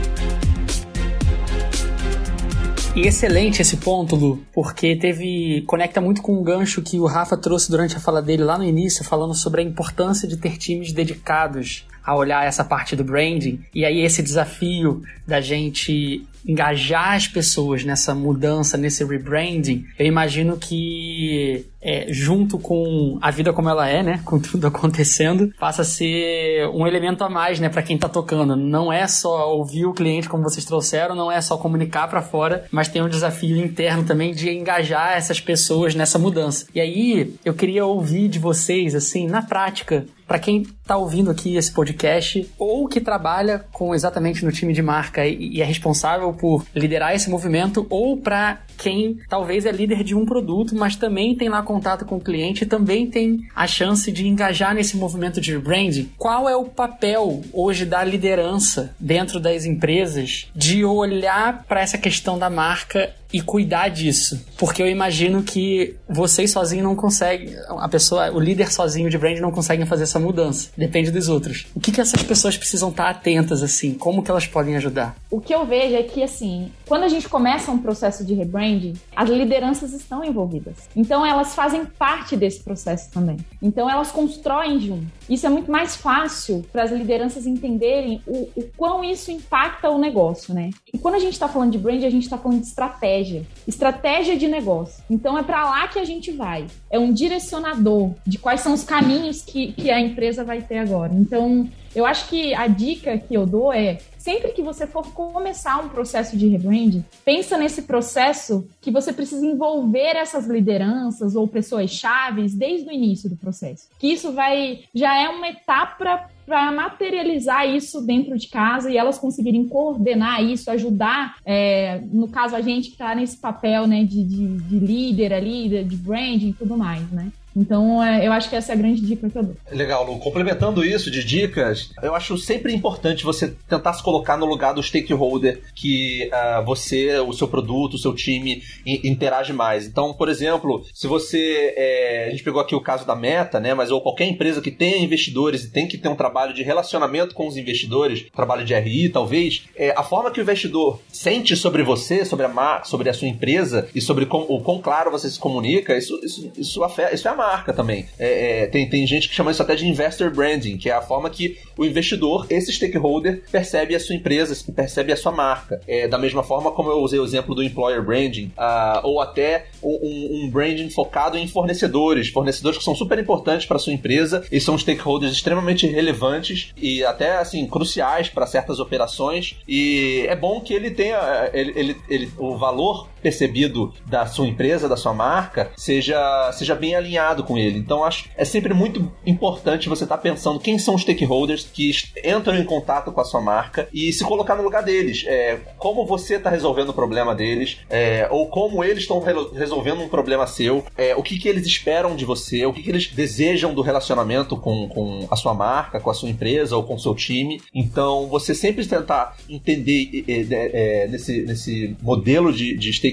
[2.96, 5.64] E excelente esse ponto, Lu, porque teve.
[5.66, 8.64] conecta muito com um gancho que o Rafa trouxe durante a fala dele lá no
[8.64, 13.62] início, falando sobre a importância de ter times dedicados a olhar essa parte do branding.
[13.74, 20.58] E aí esse desafio da gente engajar as pessoas nessa mudança, nesse rebranding, eu imagino
[20.58, 25.86] que é, junto com a vida como ela é, né, com tudo acontecendo, passa a
[25.86, 28.56] ser um elemento a mais, né, para quem tá tocando.
[28.56, 32.66] Não é só ouvir o cliente como vocês trouxeram, não é só comunicar para fora,
[32.72, 36.66] mas tem um desafio interno também de engajar essas pessoas nessa mudança.
[36.74, 41.56] E aí eu queria ouvir de vocês, assim, na prática, para quem está ouvindo aqui
[41.56, 46.66] esse podcast ou que trabalha com exatamente no time de marca e, é responsável por
[46.76, 51.50] liderar esse movimento ou para quem talvez é líder de um produto, mas também tem
[51.50, 55.58] lá contato com o cliente e também tem a chance de engajar nesse movimento de
[55.58, 56.12] branding.
[56.18, 62.38] Qual é o papel hoje da liderança dentro das empresas de olhar para essa questão
[62.38, 64.40] da marca e cuidar disso.
[64.58, 69.40] Porque eu imagino que vocês sozinhos não conseguem, a pessoa, o líder sozinho de brand
[69.40, 70.70] não conseguem fazer essa mudança.
[70.78, 71.66] Depende dos outros.
[71.76, 73.96] O que, que essas pessoas precisam estar atentas, assim?
[73.96, 75.16] Como que elas podem ajudar?
[75.32, 78.94] O que eu vejo é que, assim, quando a gente começa um processo de rebranding,
[79.16, 80.90] as lideranças estão envolvidas.
[80.96, 83.38] Então, elas fazem parte desse processo também.
[83.62, 85.08] Então, elas constroem junto.
[85.30, 89.98] Isso é muito mais fácil para as lideranças entenderem o, o quão isso impacta o
[89.98, 90.70] negócio, né?
[90.94, 93.46] E quando a gente está falando de brand, a gente está falando de estratégia.
[93.68, 95.04] Estratégia de negócio.
[95.10, 96.68] Então, é para lá que a gente vai.
[96.90, 101.14] É um direcionador de quais são os caminhos que, que a empresa vai ter agora.
[101.14, 105.84] Então, eu acho que a dica que eu dou é sempre que você for começar
[105.84, 111.92] um processo de rebranding, pensa nesse processo que você precisa envolver essas lideranças ou pessoas
[111.92, 113.90] chaves desde o início do processo.
[114.00, 119.18] Que isso vai já é uma etapa para materializar isso dentro de casa e elas
[119.18, 124.24] conseguirem coordenar isso, ajudar, é, no caso a gente que está nesse papel né, de,
[124.24, 127.30] de, de líder ali, de branding e tudo mais, né?
[127.56, 129.56] Então, é, eu acho que essa é a grande dica que eu dou.
[129.72, 130.20] Legal, Lu.
[130.20, 134.82] Complementando isso de dicas, eu acho sempre importante você tentar se colocar no lugar do
[134.82, 139.86] stakeholder que uh, você, o seu produto, o seu time interage mais.
[139.86, 141.74] Então, por exemplo, se você.
[141.76, 143.74] É, a gente pegou aqui o caso da Meta, né?
[143.74, 147.36] Mas ou qualquer empresa que tenha investidores e tem que ter um trabalho de relacionamento
[147.36, 151.84] com os investidores, trabalho de RI, talvez, é, a forma que o investidor sente sobre
[151.84, 155.40] você, sobre a, sobre a sua empresa e sobre com, o quão claro você se
[155.40, 158.06] comunica, isso, isso, isso, afeta, isso é a marca também.
[158.18, 161.02] É, é, tem, tem gente que chama isso até de investor branding, que é a
[161.02, 165.82] forma que o investidor, esse stakeholder, percebe a sua empresa, percebe a sua marca.
[165.88, 169.66] É, da mesma forma como eu usei o exemplo do employer branding, uh, ou até
[169.82, 174.60] um, um, branding focado em fornecedores, fornecedores que são super importantes para sua empresa e
[174.60, 179.56] são stakeholders extremamente relevantes e até assim cruciais para certas operações.
[179.68, 184.90] E é bom que ele tenha ele, ele, ele, o valor percebido da sua empresa,
[184.90, 187.80] da sua marca, seja, seja bem alinhado com ele.
[187.80, 191.92] Então acho é sempre muito importante você estar tá pensando quem são os stakeholders que
[192.24, 195.24] entram em contato com a sua marca e se colocar no lugar deles.
[195.26, 200.02] É, como você está resolvendo o problema deles, é, ou como eles estão re resolvendo
[200.02, 203.08] um problema seu, é, o que, que eles esperam de você, o que, que eles
[203.08, 207.00] desejam do relacionamento com, com a sua marca, com a sua empresa ou com o
[207.00, 207.62] seu time.
[207.74, 213.13] Então, você sempre tentar entender é, nesse, nesse modelo de, de stakeholders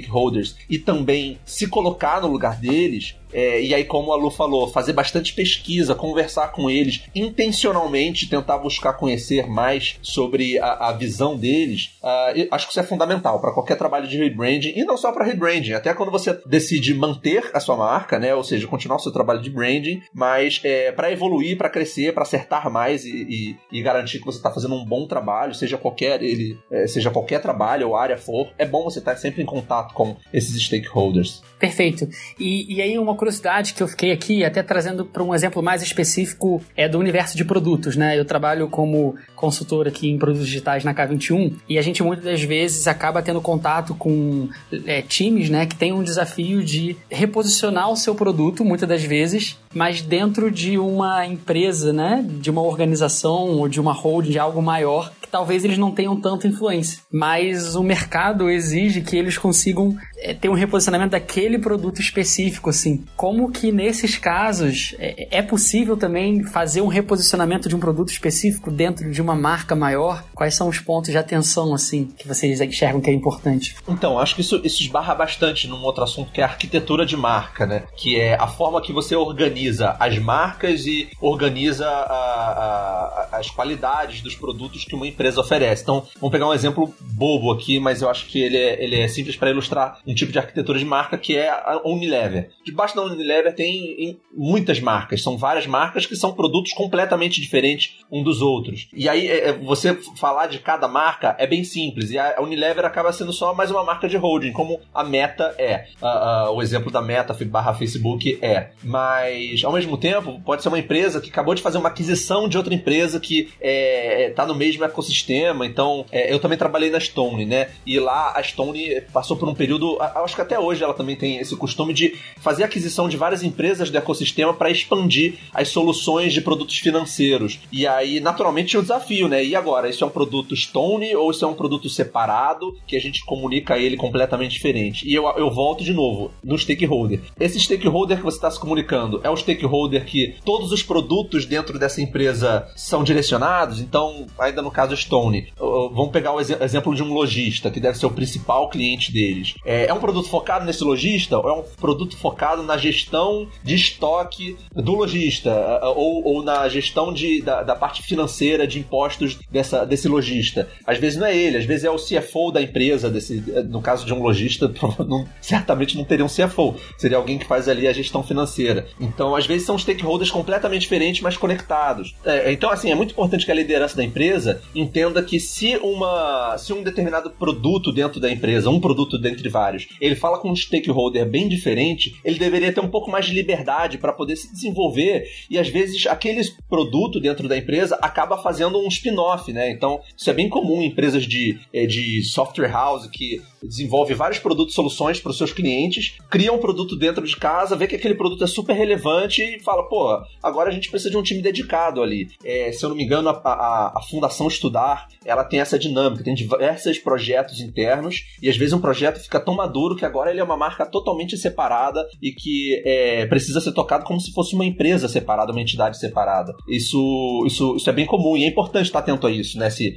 [0.69, 4.93] e também se colocar no lugar deles é, e aí, como a Lu falou, fazer
[4.93, 11.99] bastante pesquisa, conversar com eles, intencionalmente tentar buscar conhecer mais sobre a, a visão deles,
[12.03, 15.25] uh, acho que isso é fundamental para qualquer trabalho de rebranding e não só para
[15.25, 18.35] rebranding, até quando você decide manter a sua marca, né?
[18.35, 22.23] Ou seja, continuar o seu trabalho de branding, mas é, para evoluir, para crescer, para
[22.23, 26.23] acertar mais e, e, e, garantir que você está fazendo um bom trabalho, seja qualquer
[26.23, 29.90] ele, é, seja qualquer trabalho ou área for, é bom você estar sempre em contato
[29.93, 31.43] com esses stakeholders.
[31.61, 32.09] Perfeito.
[32.39, 35.83] E, e aí uma curiosidade que eu fiquei aqui, até trazendo para um exemplo mais
[35.83, 38.19] específico, é do universo de produtos, né?
[38.19, 42.43] Eu trabalho como consultor aqui em produtos digitais na K21 e a gente muitas das
[42.43, 44.49] vezes acaba tendo contato com
[44.87, 49.59] é, times, né, que tem um desafio de reposicionar o seu produto, muitas das vezes,
[49.75, 54.63] mas dentro de uma empresa, né, de uma organização ou de uma holding, de algo
[54.63, 57.01] maior, talvez eles não tenham tanta influência.
[57.11, 63.05] Mas o mercado exige que eles consigam é, ter um reposicionamento daquele produto específico, assim.
[63.17, 68.71] Como que nesses casos é, é, possível também fazer um reposicionamento de um produto específico
[68.71, 70.25] dentro de uma marca maior?
[70.35, 73.77] Quais são os pontos de atenção, assim, que vocês enxergam que é importante?
[73.89, 77.17] Então, acho que isso, isso esbarra bastante num outro assunto que é a arquitetura de
[77.17, 77.85] marca, né?
[77.97, 84.21] Que é a forma que você organiza as marcas e organiza a, a, as qualidades
[84.21, 85.83] dos produtos que uma empresa oferece.
[85.83, 89.09] Então, vamos pegar um exemplo bobo aqui, mas eu acho que ele é, ele é
[89.09, 92.51] simples para ilustrar um tipo de arquitetura de marca que é a Unilever.
[92.65, 98.23] Debaixo da Unilever tem muitas marcas, são várias marcas que são produtos completamente diferentes um
[98.23, 98.89] dos outros.
[98.93, 102.85] E aí, é, é, você falar de cada marca é bem simples, e a Unilever
[102.85, 105.87] acaba sendo só mais uma marca de holding, como a Meta é.
[106.01, 108.71] Uh, uh, o exemplo da Meta barra Facebook é.
[108.83, 112.57] Mas, ao mesmo tempo, pode ser uma empresa que acabou de fazer uma aquisição de
[112.57, 115.67] outra empresa que está é, tá no mesmo ecossistema.
[115.67, 117.69] Então, é, eu também trabalhei na Stone, né?
[117.87, 121.39] E lá a Stone passou por um período acho que até hoje ela também tem
[121.39, 126.41] esse costume de fazer aquisição de várias empresas do ecossistema para expandir as soluções de
[126.41, 127.59] produtos financeiros.
[127.73, 129.45] E aí, naturalmente, o desafio, né?
[129.45, 129.89] E agora?
[129.89, 133.79] Isso é um produto Stone ou isso é um produto separado que a gente comunica
[133.79, 135.07] ele completamente diferente?
[135.09, 137.21] E eu, eu volto de novo no stakeholder.
[137.39, 141.79] Esse stakeholder que você está se comunicando é o stakeholder que todos os produtos dentro
[141.79, 143.81] dessa empresa são direcionados?
[143.81, 148.07] Então, ainda no caso Stone, vamos pegar o exemplo de um lojista, que deve ser
[148.07, 149.55] o principal cliente deles.
[149.65, 153.75] É, é um produto focado nesse lojista ou é um produto focado na gestão de
[153.75, 155.51] estoque do lojista
[155.97, 160.69] ou, ou na gestão de, da, da, parte financeira de impostos dessa, desse lojista?
[160.87, 164.07] Às vezes não é ele, às vezes é o CFO da empresa, desse, no caso
[164.07, 164.73] de um lojista,
[165.41, 168.87] certamente não teria um CFO, seria alguém que faz ali a gestão financeira.
[169.01, 172.15] Então, às vezes são stakeholders completamente diferentes, mas conectados.
[172.25, 176.57] É, então, assim, é muito importante que a liderança da empresa entenda que se uma
[176.59, 180.57] se um determinado produto dentro da empresa, um produto dentre vários, ele fala com um
[180.57, 185.25] stakeholder bem diferente, ele deveria ter um pouco mais de liberdade para poder se desenvolver
[185.49, 189.71] e às vezes aquele produto dentro da empresa acaba fazendo um spin-off, né?
[189.71, 194.39] Então, isso é bem comum em empresas de, eh, de software house que desenvolve vários
[194.39, 197.97] produtos e soluções para os seus clientes, cria um produto dentro de casa, vê que
[197.97, 201.43] aquele produto é super relevante e fala, pô, agora a gente precisa de um time
[201.43, 202.29] dedicado ali.
[202.45, 206.25] É, se eu não me engano, a, a, a, Fundação Estudar, ela tem essa dinâmica,
[206.25, 210.41] tem diversos projetos internos e às vezes um projeto fica tão maduro que agora ele
[210.41, 214.65] é uma marca totalmente separada e que é, precisa ser tocado como se fosse uma
[214.65, 216.55] empresa separada, uma entidade separada.
[216.69, 219.71] Isso, isso, isso é bem comum e é importante estar atento a isso, né?
[219.71, 219.97] Se,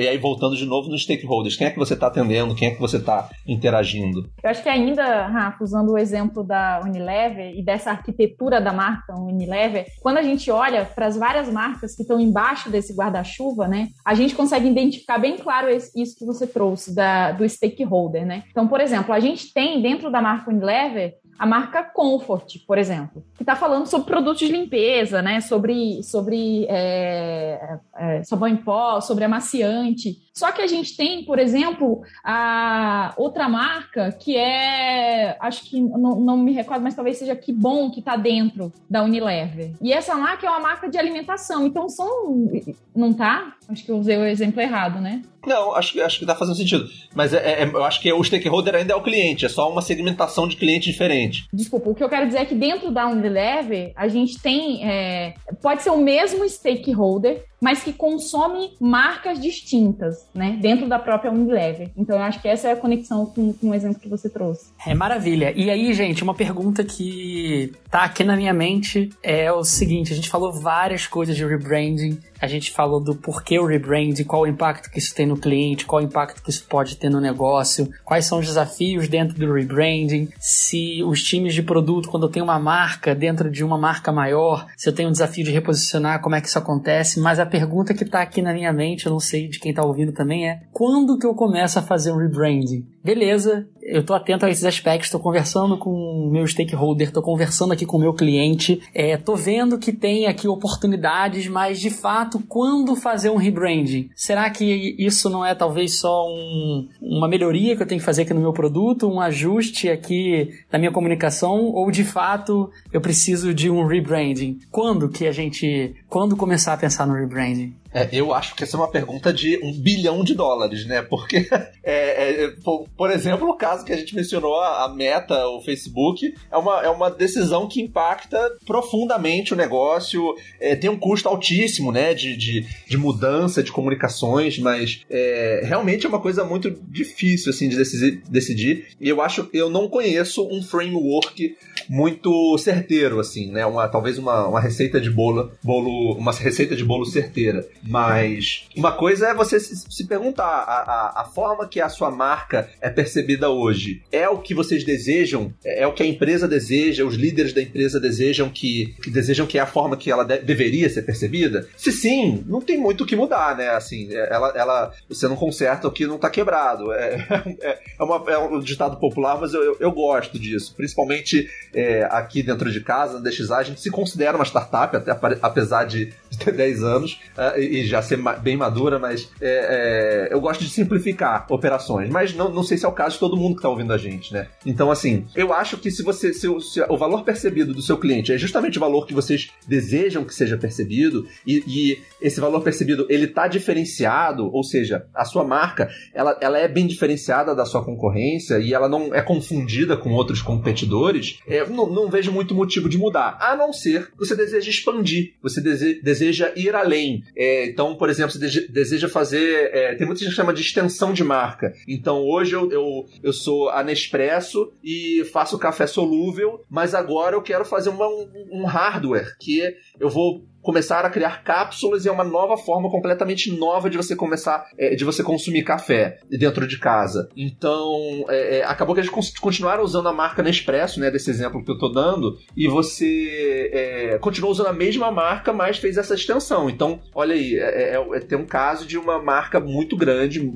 [0.00, 2.71] e aí voltando de novo nos stakeholders, quem é que você está atendendo, quem é
[2.74, 4.28] que você está interagindo.
[4.42, 9.14] Eu acho que ainda, Rafa, usando o exemplo da Unilever e dessa arquitetura da marca
[9.14, 13.88] Unilever, quando a gente olha para as várias marcas que estão embaixo desse guarda-chuva, né,
[14.04, 18.44] a gente consegue identificar bem claro isso que você trouxe da, do stakeholder, né?
[18.50, 23.24] Então, por exemplo, a gente tem dentro da marca Unilever a marca Comfort, por exemplo,
[23.34, 25.40] que está falando sobre produtos de limpeza, né?
[25.40, 30.22] Sobre, sobre é, é, sabão em pó, sobre amaciante.
[30.34, 36.20] Só que a gente tem, por exemplo, a outra marca que é, acho que não,
[36.20, 39.72] não me recordo, mas talvez seja Que Bom que está dentro da Unilever.
[39.80, 41.66] E essa marca é uma marca de alimentação.
[41.66, 42.48] Então são,
[42.94, 43.56] não tá?
[43.72, 45.22] Acho que eu usei o exemplo errado, né?
[45.46, 46.84] Não, acho, acho que tá fazendo sentido.
[47.14, 49.80] Mas é, é, eu acho que o stakeholder ainda é o cliente, é só uma
[49.80, 51.46] segmentação de cliente diferente.
[51.52, 54.88] Desculpa, o que eu quero dizer é que dentro da Unilever, a gente tem.
[54.88, 60.58] É, pode ser o mesmo stakeholder, mas que consome marcas distintas, né?
[60.60, 61.90] Dentro da própria Unilever.
[61.96, 64.66] Então eu acho que essa é a conexão com, com o exemplo que você trouxe.
[64.84, 65.52] É maravilha.
[65.54, 70.16] E aí, gente, uma pergunta que tá aqui na minha mente é o seguinte: a
[70.16, 74.46] gente falou várias coisas de rebranding a gente falou do porquê o rebrand, qual o
[74.48, 77.88] impacto que isso tem no cliente, qual o impacto que isso pode ter no negócio,
[78.04, 82.44] quais são os desafios dentro do rebranding, se os times de produto, quando eu tenho
[82.44, 86.34] uma marca dentro de uma marca maior, se eu tenho um desafio de reposicionar, como
[86.34, 87.20] é que isso acontece.
[87.20, 89.84] Mas a pergunta que está aqui na minha mente, eu não sei de quem está
[89.84, 92.86] ouvindo também, é quando que eu começo a fazer um rebranding?
[93.04, 97.72] Beleza, eu estou atento a esses aspectos, estou conversando com o meu stakeholder, estou conversando
[97.72, 102.40] aqui com o meu cliente, estou é, vendo que tem aqui oportunidades, mas de fato,
[102.48, 104.10] quando fazer um rebranding?
[104.14, 108.22] Será que isso não é talvez só um, uma melhoria que eu tenho que fazer
[108.22, 113.52] aqui no meu produto, um ajuste aqui na minha comunicação, ou de fato eu preciso
[113.52, 114.60] de um rebranding?
[114.70, 117.81] Quando que a gente, quando começar a pensar no rebranding?
[117.94, 121.02] É, eu acho que essa é uma pergunta de um bilhão de dólares, né?
[121.02, 121.48] Porque,
[121.84, 125.60] é, é, por, por, exemplo, o caso que a gente mencionou, a, a, Meta, o
[125.60, 130.22] Facebook, é uma, é uma decisão que impacta profundamente o negócio,
[130.60, 132.14] é, tem um custo altíssimo, né?
[132.14, 137.68] De, de, de mudança de comunicações, mas é, realmente é uma coisa muito difícil, assim,
[137.68, 138.86] de decidir, decidir.
[139.00, 141.56] E eu acho, eu não conheço um framework
[141.88, 143.66] muito certeiro, assim, né?
[143.66, 147.66] Uma, talvez uma, uma receita de bolo, bolo, uma receita de bolo certeira.
[147.82, 152.10] Mas uma coisa é você se, se perguntar: a, a, a, forma que a sua
[152.10, 155.52] marca é percebida hoje é o que vocês desejam?
[155.64, 157.04] É, é o que a empresa deseja?
[157.04, 160.38] Os líderes da empresa desejam que, que desejam que é a forma que ela de,
[160.38, 161.68] deveria ser percebida?
[161.76, 163.70] Se sim, não tem muito o que mudar, né?
[163.70, 166.92] Assim, é, ela, ela, você não conserta o que não está quebrado.
[166.92, 167.26] É,
[167.60, 170.74] é, é, uma, é um ditado popular, mas eu, eu, eu gosto disso.
[170.76, 175.10] Principalmente é, aqui dentro de casa, na DXA, a gente se considera uma startup, até,
[175.42, 177.20] apesar de ter 10 anos.
[177.36, 182.10] Uh, e já ser bem madura, mas é, é, eu gosto de simplificar operações.
[182.10, 183.98] Mas não, não sei se é o caso de todo mundo que está ouvindo a
[183.98, 184.48] gente, né?
[184.64, 186.32] Então, assim, eu acho que se você.
[186.32, 190.24] Se, se o valor percebido do seu cliente é justamente o valor que vocês desejam
[190.24, 195.44] que seja percebido, e, e esse valor percebido ele tá diferenciado, ou seja, a sua
[195.44, 200.10] marca ela, ela é bem diferenciada da sua concorrência e ela não é confundida com
[200.12, 203.36] outros competidores, é, não, não vejo muito motivo de mudar.
[203.40, 206.21] A não ser que você deseja expandir, você deseja
[206.56, 207.24] ir além.
[207.36, 209.70] É, então, por exemplo, você deseja fazer.
[209.72, 211.72] É, tem muita gente que chama de extensão de marca.
[211.88, 217.42] Então, hoje eu, eu, eu sou a Nespresso e faço café solúvel, mas agora eu
[217.42, 219.62] quero fazer uma, um, um hardware que
[219.98, 224.14] eu vou começar a criar cápsulas e é uma nova forma completamente nova de você
[224.14, 227.28] começar, é, de você consumir café dentro de casa.
[227.36, 231.70] Então, é, é, acabou que gente continuaram usando a marca Nespresso, né, desse exemplo que
[231.70, 236.70] eu tô dando, e você é, continuou usando a mesma marca, mas fez essa extensão.
[236.70, 240.52] Então, olha aí, é, é, tem um caso de uma marca muito grande,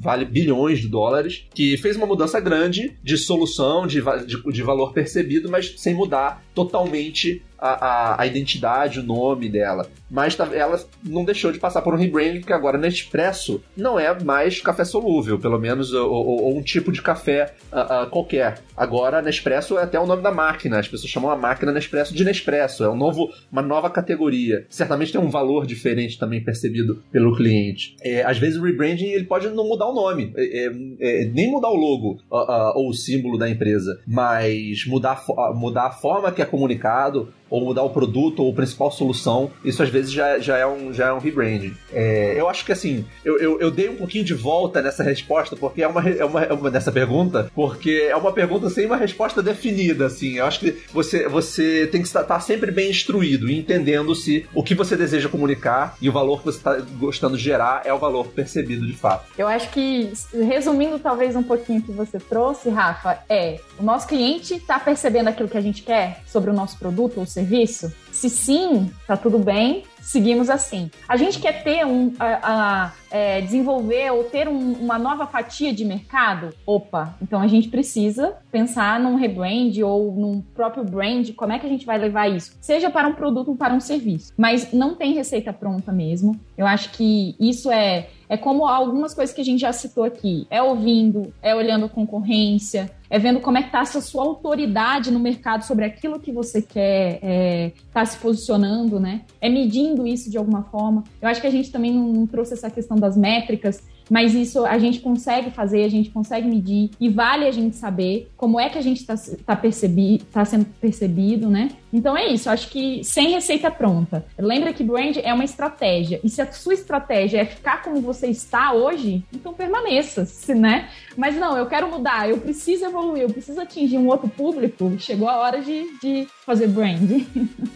[0.00, 4.92] vale bilhões de dólares, que fez uma mudança grande de solução, de, de, de valor
[4.92, 9.90] percebido, mas sem mudar totalmente a, a, identidade, o nome dela.
[10.10, 14.18] Mas tá, ela não deixou de passar por um rebranding, porque agora Nespresso não é
[14.22, 18.60] mais café solúvel, pelo menos, ou, ou, ou um tipo de café uh, uh, qualquer.
[18.76, 22.24] Agora Nespresso é até o nome da máquina, as pessoas chamam a máquina Nespresso de
[22.24, 24.66] Nespresso, é um novo, uma nova categoria.
[24.68, 27.96] Certamente tem um valor diferente também percebido pelo cliente.
[28.02, 31.50] É, às vezes o rebranding ele pode não mudar o nome, é, é, é nem
[31.50, 36.42] mudar o logo uh, ou o símbolo da empresa, mas mudar, mudar a forma que
[36.42, 40.56] é comunicado, ou mudar o produto ou a principal solução, isso às vezes já, já,
[40.56, 41.74] é, um, já é um rebranding.
[41.92, 45.56] É, eu acho que assim, eu, eu, eu, dei um pouquinho de volta nessa resposta,
[45.56, 48.96] porque é uma, é uma, é uma dessa pergunta, porque é uma pergunta sem uma
[48.96, 50.38] resposta definida, assim.
[50.38, 54.62] Eu acho que você, você tem que estar sempre bem instruído e entendendo se o
[54.62, 57.98] que você deseja comunicar e o valor que você está gostando de gerar é o
[57.98, 59.26] valor percebido de fato.
[59.38, 64.06] Eu acho que, resumindo talvez um pouquinho o que você trouxe, Rafa, é o nosso
[64.06, 67.92] cliente está percebendo aquilo que a gente quer sobre o nosso produto ou serviço?
[68.16, 70.90] Se sim, tá tudo bem, seguimos assim.
[71.06, 75.72] A gente quer ter um, a, a é, desenvolver ou ter um, uma nova fatia
[75.72, 76.50] de mercado?
[76.66, 81.66] Opa, então a gente precisa pensar num rebrand ou num próprio brand, como é que
[81.66, 82.56] a gente vai levar isso?
[82.60, 84.32] Seja para um produto ou para um serviço.
[84.36, 86.38] Mas não tem receita pronta mesmo.
[86.56, 90.46] Eu acho que isso é, É como algumas coisas que a gente já citou aqui.
[90.50, 95.20] É ouvindo, é olhando concorrência, é vendo como é que está essa sua autoridade no
[95.20, 99.22] mercado sobre aquilo que você quer é, tá se posicionando, né?
[99.40, 101.04] É medindo isso de alguma forma.
[101.22, 104.78] Eu acho que a gente também não trouxe essa questão das métricas, mas isso a
[104.78, 108.78] gente consegue fazer, a gente consegue medir e vale a gente saber como é que
[108.78, 111.70] a gente está tá percebi, tá sendo percebido, né?
[111.92, 114.24] Então é isso, acho que sem receita pronta.
[114.38, 116.20] Lembra que brand é uma estratégia.
[116.22, 120.88] E se a sua estratégia é ficar como você está hoje, então permaneça, né?
[121.16, 124.92] Mas não, eu quero mudar, eu preciso evoluir, eu preciso atingir um outro público.
[124.98, 127.22] Chegou a hora de, de fazer brand.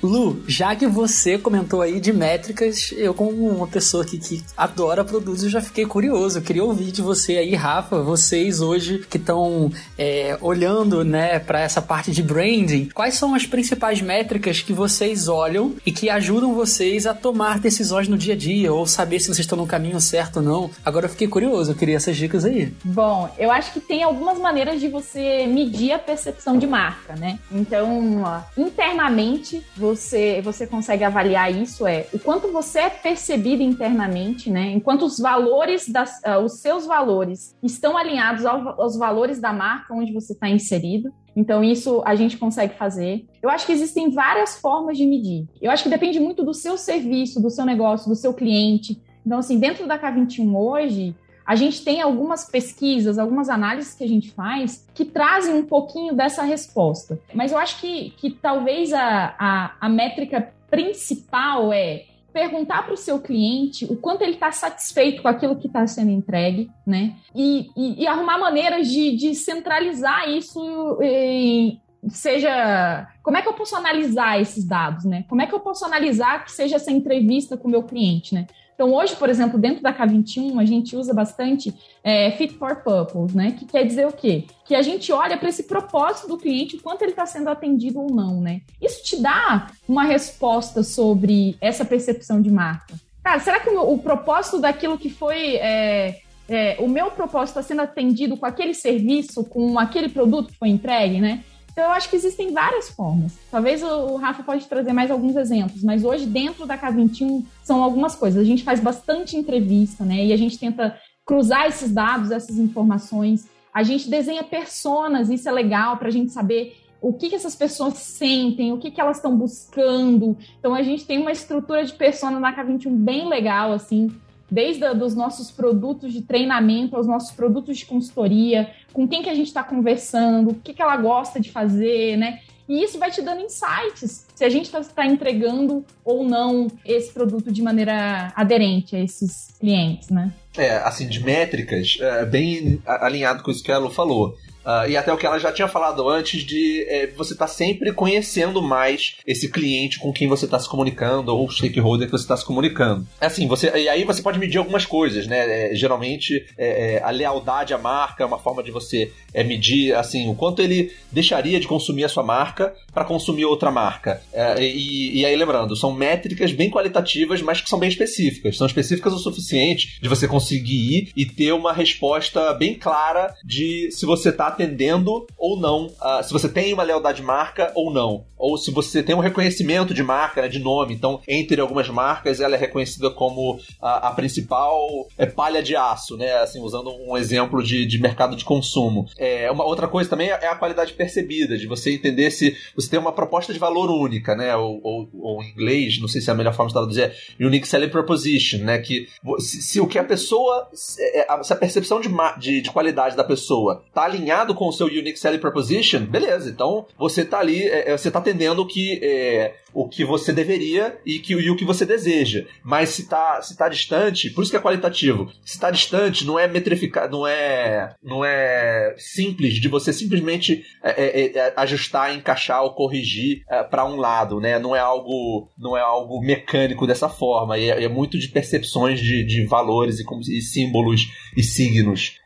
[0.01, 5.05] Lu, já que você comentou aí de métricas, eu como uma pessoa que, que adora
[5.05, 6.39] produtos, eu já fiquei curioso.
[6.39, 11.61] Eu queria ouvir de você aí, Rafa, vocês hoje que estão é, olhando, né, para
[11.61, 16.55] essa parte de branding, quais são as principais métricas que vocês olham e que ajudam
[16.55, 20.01] vocês a tomar decisões no dia a dia ou saber se vocês estão no caminho
[20.01, 20.71] certo ou não?
[20.85, 22.73] Agora eu fiquei curioso, eu queria essas dicas aí.
[22.85, 27.41] Bom, eu acho que tem algumas maneiras de você medir a percepção de marca, né?
[27.51, 28.25] Então,
[28.61, 34.71] internamente, você, você consegue avaliar isso, é o quanto você é percebido internamente, né?
[34.73, 39.95] Enquanto os valores, das, uh, os seus valores estão alinhados ao, aos valores da marca
[39.95, 41.11] onde você está inserido.
[41.35, 43.25] Então, isso a gente consegue fazer.
[43.43, 45.49] Eu acho que existem várias formas de medir.
[45.63, 49.01] Eu acho que depende muito do seu serviço, do seu negócio, do seu cliente.
[49.25, 51.15] Então, assim, dentro da K21 hoje,
[51.51, 56.14] a gente tem algumas pesquisas, algumas análises que a gente faz que trazem um pouquinho
[56.14, 57.18] dessa resposta.
[57.34, 62.96] Mas eu acho que, que talvez a, a, a métrica principal é perguntar para o
[62.96, 67.16] seu cliente o quanto ele está satisfeito com aquilo que está sendo entregue, né?
[67.34, 71.80] E, e, e arrumar maneiras de, de centralizar isso em,
[72.11, 75.24] seja como é que eu posso analisar esses dados, né?
[75.28, 78.46] Como é que eu posso analisar que seja essa entrevista com o meu cliente, né?
[78.81, 83.37] Então, hoje, por exemplo, dentro da K21, a gente usa bastante é, fit for purpose,
[83.37, 83.51] né?
[83.51, 84.45] Que quer dizer o quê?
[84.64, 88.01] Que a gente olha para esse propósito do cliente, o quanto ele está sendo atendido
[88.01, 88.62] ou não, né?
[88.81, 92.95] Isso te dá uma resposta sobre essa percepção de marca.
[93.22, 95.57] Cara, será que o, o propósito daquilo que foi.
[95.57, 100.59] É, é, o meu propósito está sendo atendido com aquele serviço, com aquele produto que
[100.59, 101.45] foi entregue, né?
[101.73, 103.39] Então, eu acho que existem várias formas.
[103.51, 108.14] Talvez o Rafa pode trazer mais alguns exemplos, mas hoje, dentro da K21, são algumas
[108.14, 108.41] coisas.
[108.41, 110.27] A gente faz bastante entrevista, né?
[110.27, 113.49] E a gente tenta cruzar esses dados, essas informações.
[113.73, 117.55] A gente desenha personas, isso é legal para a gente saber o que, que essas
[117.55, 120.37] pessoas sentem, o que, que elas estão buscando.
[120.59, 124.11] Então, a gente tem uma estrutura de persona na K21 bem legal, assim,
[124.51, 129.30] desde a, dos nossos produtos de treinamento aos nossos produtos de consultoria, com quem que
[129.30, 132.40] a gente está conversando, o que, que ela gosta de fazer, né?
[132.68, 137.12] E isso vai te dando insights se a gente está tá entregando ou não esse
[137.12, 140.32] produto de maneira aderente a esses clientes, né?
[140.57, 144.36] É, assim, de métricas, é, bem alinhado com isso que a Lu falou.
[144.65, 147.53] Uh, e até o que ela já tinha falado antes de é, você estar tá
[147.53, 152.13] sempre conhecendo mais esse cliente com quem você está se comunicando ou o stakeholder que
[152.13, 153.07] você está se comunicando.
[153.21, 155.71] É assim, você, e aí você pode medir algumas coisas, né?
[155.71, 159.95] É, geralmente é, é, a lealdade à marca é uma forma de você é, medir
[159.95, 164.21] assim o quanto ele deixaria de consumir a sua marca para consumir outra marca.
[164.59, 168.57] E, e, aí lembrando, são métricas bem qualitativas, mas que são bem específicas.
[168.57, 173.91] São específicas o suficiente de você conseguir ir e ter uma resposta bem clara de
[173.91, 178.24] se você está atendendo ou não, uh, se você tem uma lealdade marca ou não,
[178.40, 180.94] ou se você tem um reconhecimento de marca, né, de nome.
[180.94, 184.80] Então, entre algumas marcas, ela é reconhecida como a, a principal
[185.18, 186.32] é, palha de aço, né?
[186.38, 189.07] Assim, usando um exemplo de, de mercado de consumo.
[189.18, 192.98] É, uma outra coisa também é a qualidade percebida, de você entender se você tem
[192.98, 194.57] uma proposta de valor única, né?
[194.57, 197.44] Ou, ou, ou em inglês, não sei se é a melhor forma de traduzir, é
[197.44, 198.78] Unique Selling Proposition, né?
[198.78, 199.07] Que
[199.38, 203.24] se, se o que a pessoa, se é, a percepção de, de, de qualidade da
[203.24, 206.49] pessoa tá alinhada alinhado com o seu Unique Selling Proposition, beleza.
[206.49, 210.99] Então você tá ali, é, é você tá atendendo que, é, o que você deveria
[211.05, 212.47] e, que, e o que você deseja.
[212.64, 215.31] Mas se tá, se tá distante, por isso que é qualitativo.
[215.45, 220.91] Se tá distante, não é metrificado, não é, não é simples de você simplesmente é,
[220.91, 224.59] é, é ajustar, encaixar ou corrigir para um lado, né?
[224.59, 227.59] Não é algo, não é algo mecânico dessa forma.
[227.59, 230.05] É, é muito de percepções de, de valores e,
[230.37, 231.03] e símbolos
[231.37, 232.16] e signos.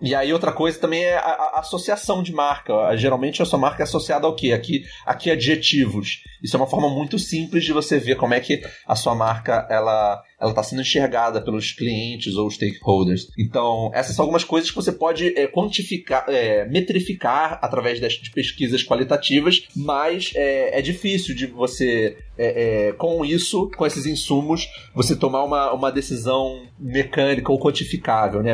[0.00, 2.96] e aí outra coisa também é a, a, associação de marca.
[2.96, 4.52] Geralmente a sua marca é associada ao quê?
[4.52, 6.22] Aqui, aqui adjetivos.
[6.42, 9.66] Isso é uma forma muito simples de você ver como é que a sua marca
[9.70, 13.28] ela ela está sendo enxergada pelos clientes ou stakeholders.
[13.38, 18.82] Então, essas são algumas coisas que você pode é, quantificar, é, metrificar através de pesquisas
[18.82, 25.16] qualitativas, mas é, é difícil de você é, é, com isso, com esses insumos, você
[25.16, 28.52] tomar uma, uma decisão mecânica ou quantificável, né?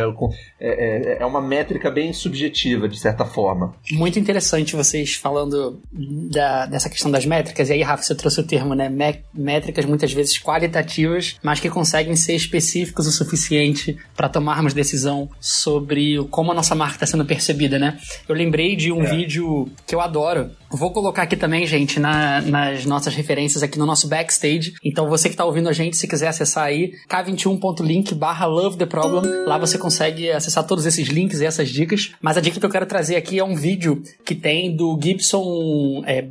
[0.61, 3.75] É, é, é, uma métrica bem subjetiva, de certa forma.
[3.91, 8.47] Muito interessante vocês falando da, dessa questão das métricas, e aí, Rafa, você trouxe o
[8.47, 8.89] termo, né?
[9.35, 16.23] Métricas muitas vezes qualitativas, mas que conseguem ser específicos o suficiente para tomarmos decisão sobre
[16.31, 17.99] como a nossa marca está sendo percebida, né?
[18.29, 19.11] Eu lembrei de um é.
[19.11, 20.51] vídeo que eu adoro.
[20.73, 24.73] Vou colocar aqui também, gente, na, nas nossas referências aqui no nosso backstage.
[24.83, 28.87] Então, você que está ouvindo a gente, se quiser acessar aí, k21.link barra love the
[28.87, 29.23] problem.
[29.47, 32.13] Lá você consegue acessar todos esses links e essas dicas.
[32.23, 36.03] Mas a dica que eu quero trazer aqui é um vídeo que tem do Gibson
[36.07, 36.23] é.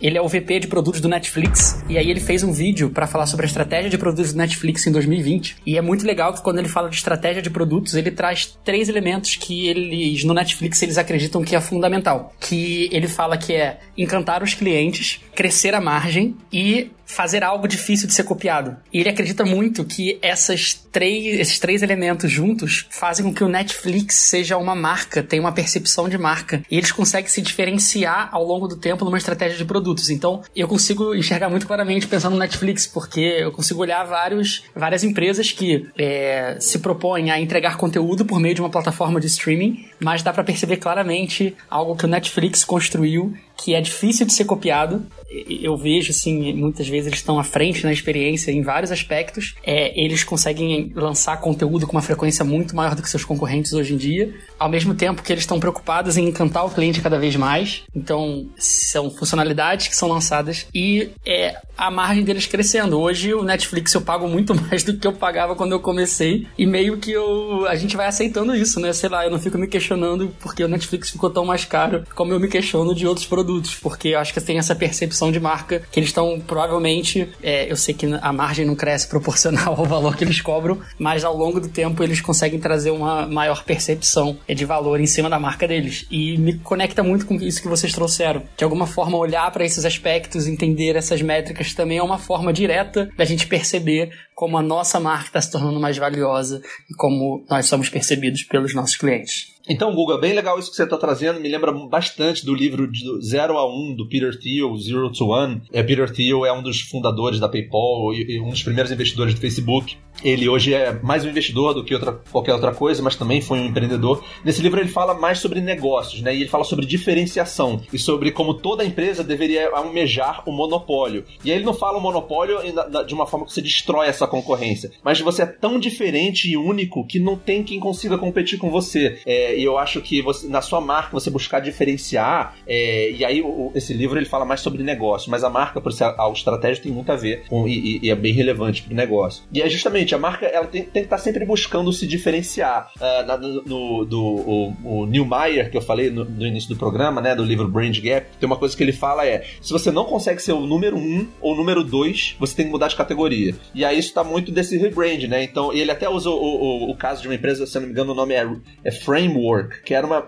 [0.00, 1.82] Ele é o VP de produtos do Netflix.
[1.88, 4.86] E aí ele fez um vídeo para falar sobre a estratégia de produtos do Netflix
[4.86, 5.56] em 2020.
[5.64, 8.88] E é muito legal que quando ele fala de estratégia de produtos, ele traz três
[8.88, 12.32] elementos que eles, no Netflix, eles acreditam que é fundamental.
[12.40, 13.59] Que ele fala que é
[13.96, 18.76] encantar os clientes, crescer a margem e fazer algo difícil de ser copiado.
[18.92, 23.48] E ele acredita muito que essas três, esses três elementos juntos fazem com que o
[23.48, 26.62] Netflix seja uma marca, tenha uma percepção de marca.
[26.70, 30.08] E eles conseguem se diferenciar ao longo do tempo numa estratégia de produtos.
[30.08, 35.02] Então, eu consigo enxergar muito claramente pensando no Netflix, porque eu consigo olhar vários, várias
[35.02, 39.84] empresas que é, se propõem a entregar conteúdo por meio de uma plataforma de streaming,
[39.98, 44.44] mas dá para perceber claramente algo que o Netflix construiu que é difícil de ser
[44.44, 45.04] copiado.
[45.48, 49.54] Eu vejo, assim, muitas vezes eles estão à frente na experiência em vários aspectos.
[49.62, 53.94] É, eles conseguem lançar conteúdo com uma frequência muito maior do que seus concorrentes hoje
[53.94, 57.36] em dia, ao mesmo tempo que eles estão preocupados em encantar o cliente cada vez
[57.36, 57.82] mais.
[57.94, 62.98] Então, são funcionalidades que são lançadas e é a margem deles crescendo.
[62.98, 66.66] Hoje, o Netflix eu pago muito mais do que eu pagava quando eu comecei e
[66.66, 68.92] meio que eu, a gente vai aceitando isso, né?
[68.92, 72.32] Sei lá, eu não fico me questionando porque o Netflix ficou tão mais caro como
[72.32, 75.40] eu me questiono de outros produtos produtos, porque eu acho que tem essa percepção de
[75.40, 77.28] marca que eles estão provavelmente.
[77.42, 81.24] É, eu sei que a margem não cresce proporcional ao valor que eles cobram, mas
[81.24, 85.38] ao longo do tempo eles conseguem trazer uma maior percepção de valor em cima da
[85.38, 86.06] marca deles.
[86.10, 88.42] E me conecta muito com isso que vocês trouxeram.
[88.56, 93.08] De alguma forma, olhar para esses aspectos, entender essas métricas também é uma forma direta
[93.16, 97.66] da gente perceber como a nossa marca está se tornando mais valiosa e como nós
[97.66, 99.49] somos percebidos pelos nossos clientes.
[99.68, 101.40] Então, Guga, bem legal isso que você está trazendo.
[101.40, 105.62] Me lembra bastante do livro de 0 a 1 do Peter Thiel, Zero to One.
[105.72, 109.40] É, Peter Thiel é um dos fundadores da PayPal e um dos primeiros investidores do
[109.40, 109.96] Facebook.
[110.22, 113.58] Ele hoje é mais um investidor do que outra, qualquer outra coisa, mas também foi
[113.58, 114.22] um empreendedor.
[114.44, 116.34] Nesse livro ele fala mais sobre negócios, né?
[116.34, 121.24] E ele fala sobre diferenciação e sobre como toda empresa deveria almejar o monopólio.
[121.42, 122.58] E aí ele não fala o monopólio
[123.06, 127.06] de uma forma que você destrói essa concorrência, mas você é tão diferente e único
[127.06, 129.20] que não tem quem consiga competir com você.
[129.24, 133.40] É, e eu acho que você, na sua marca você buscar diferenciar, é, e aí
[133.40, 136.84] o, esse livro ele fala mais sobre negócio, mas a marca, por ser algo estratégico,
[136.84, 139.44] tem muito a ver com, e, e é bem relevante para o negócio.
[139.52, 142.90] E é justamente a marca ela tem, tem que estar tá sempre buscando se diferenciar.
[142.96, 146.76] Uh, na, no, do o, o Neil Meyer, que eu falei no, no, início do
[146.76, 149.90] programa, né, do livro Brand Gap, tem uma coisa que ele fala é: se você
[149.90, 152.96] não consegue ser o número um ou o número dois, você tem que mudar de
[152.96, 153.54] categoria.
[153.74, 155.42] E aí isso está muito desse rebrand, né?
[155.42, 158.12] Então ele até usa o, o, o, caso de uma empresa, se não me engano,
[158.12, 158.48] o nome é,
[158.84, 159.39] é Framework
[159.84, 160.24] Que era, uma,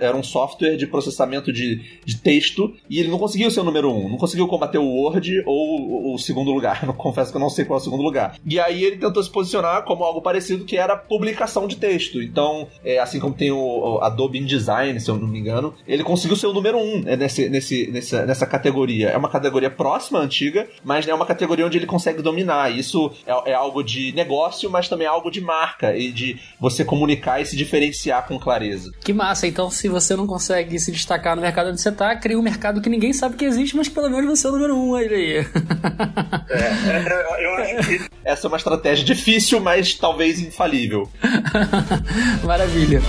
[0.00, 3.90] era um software de processamento de, de texto, e ele não conseguiu ser o número
[3.92, 6.76] um, não conseguiu combater o Word ou o segundo lugar.
[6.86, 8.36] Não, confesso que eu não sei qual é o segundo lugar.
[8.46, 12.22] E aí ele tentou se posicionar como algo parecido, que era publicação de texto.
[12.22, 16.04] Então, é, assim como tem o, o, Adobe InDesign, se eu não me engano, ele
[16.04, 19.08] conseguiu ser o número um é, nesse, nesse, nessa, nessa categoria.
[19.08, 22.70] É uma categoria próxima, antiga, mas é uma categoria onde ele consegue dominar.
[22.70, 26.84] Isso é, é algo de negócio, mas também é algo de marca e de você
[26.84, 28.55] comunicar e se diferenciar com clareza
[29.04, 32.38] Que massa, então se você não consegue se destacar no mercado onde você tá, cria
[32.38, 34.94] um mercado que ninguém sabe que existe, mas pelo menos você é o número um
[34.94, 35.46] aí.
[36.48, 41.08] É, é, eu acho que essa é uma estratégia difícil, mas talvez infalível.
[42.44, 43.02] Maravilha.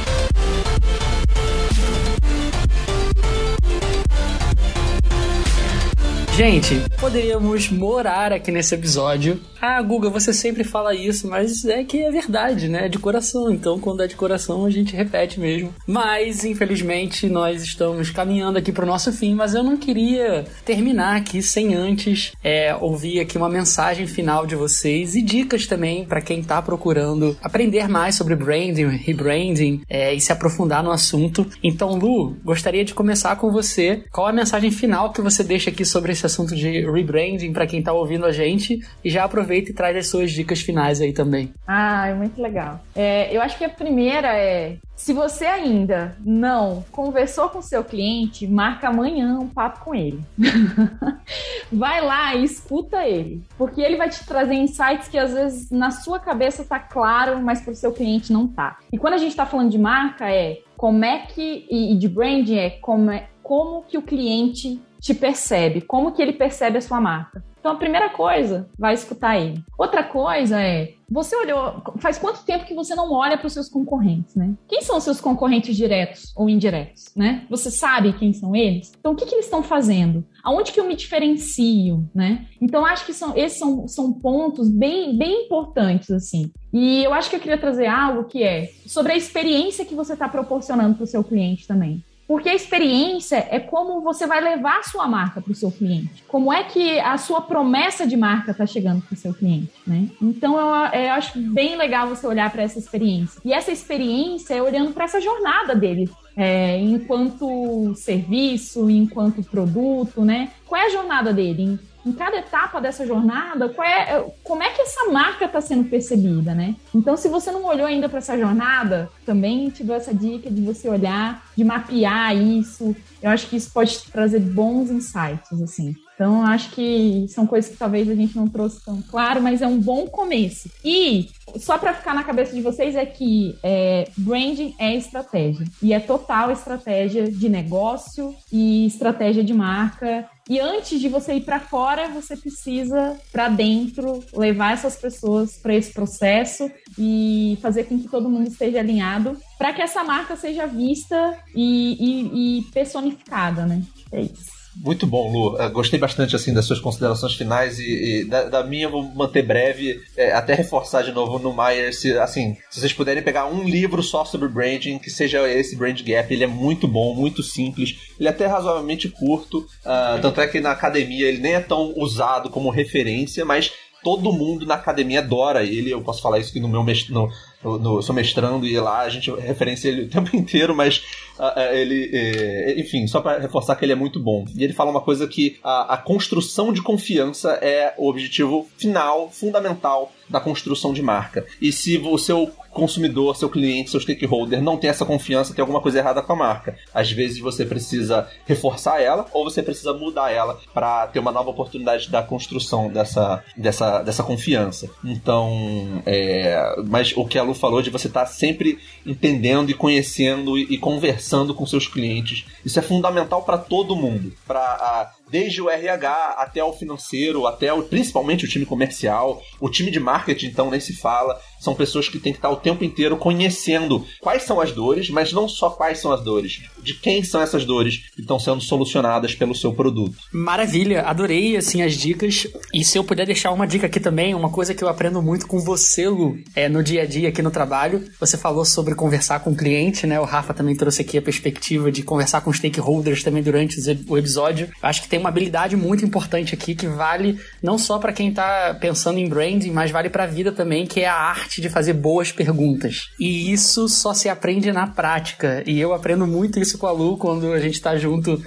[6.38, 9.42] Gente, poderíamos morar aqui nesse episódio.
[9.60, 12.86] Ah, Guga, você sempre fala isso, mas é que é verdade, né?
[12.86, 13.52] É de coração.
[13.52, 15.74] Então, quando é de coração, a gente repete mesmo.
[15.88, 21.18] Mas, infelizmente, nós estamos caminhando aqui para o nosso fim, mas eu não queria terminar
[21.18, 26.22] aqui sem antes é, ouvir aqui uma mensagem final de vocês e dicas também para
[26.22, 31.48] quem está procurando aprender mais sobre branding, rebranding é, e se aprofundar no assunto.
[31.64, 34.04] Então, Lu, gostaria de começar com você.
[34.12, 37.82] Qual a mensagem final que você deixa aqui sobre esse assunto de rebranding para quem
[37.82, 41.52] tá ouvindo a gente e já aproveita e traz as suas dicas finais aí também.
[41.68, 42.80] Ah, é muito legal.
[42.96, 48.48] É, eu acho que a primeira é se você ainda não conversou com seu cliente,
[48.48, 50.20] marca amanhã um papo com ele.
[51.72, 55.92] vai lá e escuta ele, porque ele vai te trazer insights que às vezes na
[55.92, 58.80] sua cabeça tá claro, mas para o seu cliente não tá.
[58.92, 62.58] E quando a gente está falando de marca é como é que e de branding
[62.58, 67.00] é como, é como que o cliente te percebe, como que ele percebe a sua
[67.00, 67.44] marca.
[67.68, 69.62] Então, a primeira coisa, vai escutar ele.
[69.78, 73.68] Outra coisa é, você olhou, faz quanto tempo que você não olha para os seus
[73.68, 74.54] concorrentes, né?
[74.70, 77.46] Quem são os seus concorrentes diretos ou indiretos, né?
[77.50, 78.94] Você sabe quem são eles?
[78.98, 80.24] Então, o que, que eles estão fazendo?
[80.44, 82.46] Aonde que eu me diferencio, né?
[82.62, 86.50] Então, acho que são, esses são, são pontos bem, bem importantes, assim.
[86.72, 90.14] E eu acho que eu queria trazer algo que é sobre a experiência que você
[90.14, 92.02] está proporcionando para o seu cliente também.
[92.28, 96.24] Porque a experiência é como você vai levar a sua marca para o seu cliente.
[96.28, 100.10] Como é que a sua promessa de marca está chegando para o seu cliente, né?
[100.22, 103.40] Então eu, eu, acho bem legal você olhar para essa experiência.
[103.46, 106.10] E essa experiência é olhando para essa jornada dele.
[106.36, 110.52] É, enquanto serviço, enquanto produto, né?
[110.66, 111.80] Qual é a jornada dele?
[112.08, 116.76] Em cada etapa dessa jornada, é, como é que essa marca está sendo percebida, né?
[116.96, 120.62] Então, se você não olhou ainda para essa jornada, também te dou essa dica de
[120.62, 122.96] você olhar, de mapear isso.
[123.22, 125.94] Eu acho que isso pode trazer bons insights, assim.
[126.18, 129.68] Então, acho que são coisas que talvez a gente não trouxe tão claro, mas é
[129.68, 130.68] um bom começo.
[130.84, 135.94] E só para ficar na cabeça de vocês é que é, branding é estratégia e
[135.94, 140.28] é total estratégia de negócio e estratégia de marca.
[140.50, 145.76] E antes de você ir para fora, você precisa para dentro levar essas pessoas para
[145.76, 150.66] esse processo e fazer com que todo mundo esteja alinhado para que essa marca seja
[150.66, 153.84] vista e, e, e personificada, né?
[154.12, 154.57] É isso.
[154.80, 155.58] Muito bom, Lu.
[155.58, 159.42] Eu gostei bastante assim das suas considerações finais e, e da, da, minha vou manter
[159.42, 163.64] breve, é, até reforçar de novo no Maier, se, assim, se vocês puderem pegar um
[163.64, 167.98] livro só sobre branding, que seja esse Brand Gap, ele é muito bom, muito simples,
[168.20, 171.94] ele é até razoavelmente curto, uh, tanto é que na academia ele nem é tão
[171.98, 173.72] usado como referência, mas
[174.04, 175.92] todo mundo na academia adora ele.
[175.92, 177.30] Eu posso falar isso que no meu no,
[177.64, 181.04] no, sou mestrando e lá a gente referencia ele o tempo inteiro, mas
[181.40, 184.46] uh, ele, uh, enfim, só para reforçar que ele é muito bom.
[184.56, 189.30] E ele fala uma coisa que a, a construção de confiança é o objetivo final,
[189.30, 191.46] fundamental da construção de marca.
[191.62, 195.82] E se o seu consumidor, seu cliente, seu stakeholder não tem essa confiança, tem alguma
[195.82, 196.78] coisa errada com a marca.
[196.94, 201.50] Às vezes você precisa reforçar ela ou você precisa mudar ela para ter uma nova
[201.50, 204.88] oportunidade da construção dessa, dessa, dessa confiança.
[205.04, 209.74] Então, é, mas o que a Lu falou de você estar tá sempre entendendo e
[209.74, 215.62] conhecendo e, e, conversando com seus clientes, isso é fundamental para todo mundo, para desde
[215.62, 220.48] o RH até o financeiro, até o, principalmente o time comercial, o time de marketing,
[220.48, 221.40] então nem se fala.
[221.60, 225.34] São pessoas que têm que estar o tempo inteiro conhecendo quais são as dores, mas
[225.34, 229.34] não só quais são as dores, de quem são essas dores que estão sendo solucionadas
[229.36, 230.16] pelo seu produto.
[230.32, 232.48] Maravilha, adorei assim as dicas.
[232.74, 235.48] E se eu puder deixar uma dica aqui também, uma coisa que eu aprendo muito
[235.48, 238.04] com você, Lu, é no dia a dia aqui no trabalho.
[238.20, 240.20] Você falou sobre conversar com o cliente, né?
[240.20, 243.78] O Rafa também trouxe aqui a perspectiva de conversar com stakeholders também durante
[244.08, 244.70] o episódio.
[244.82, 248.78] Acho que tem uma habilidade muito importante aqui que vale não só para quem tá
[248.80, 251.94] pensando em branding, mas vale para a vida também, que é a arte de fazer
[251.94, 253.10] boas perguntas.
[253.20, 255.64] E isso só se aprende na prática.
[255.66, 258.42] E eu aprendo muito isso com a Lu quando a gente está junto,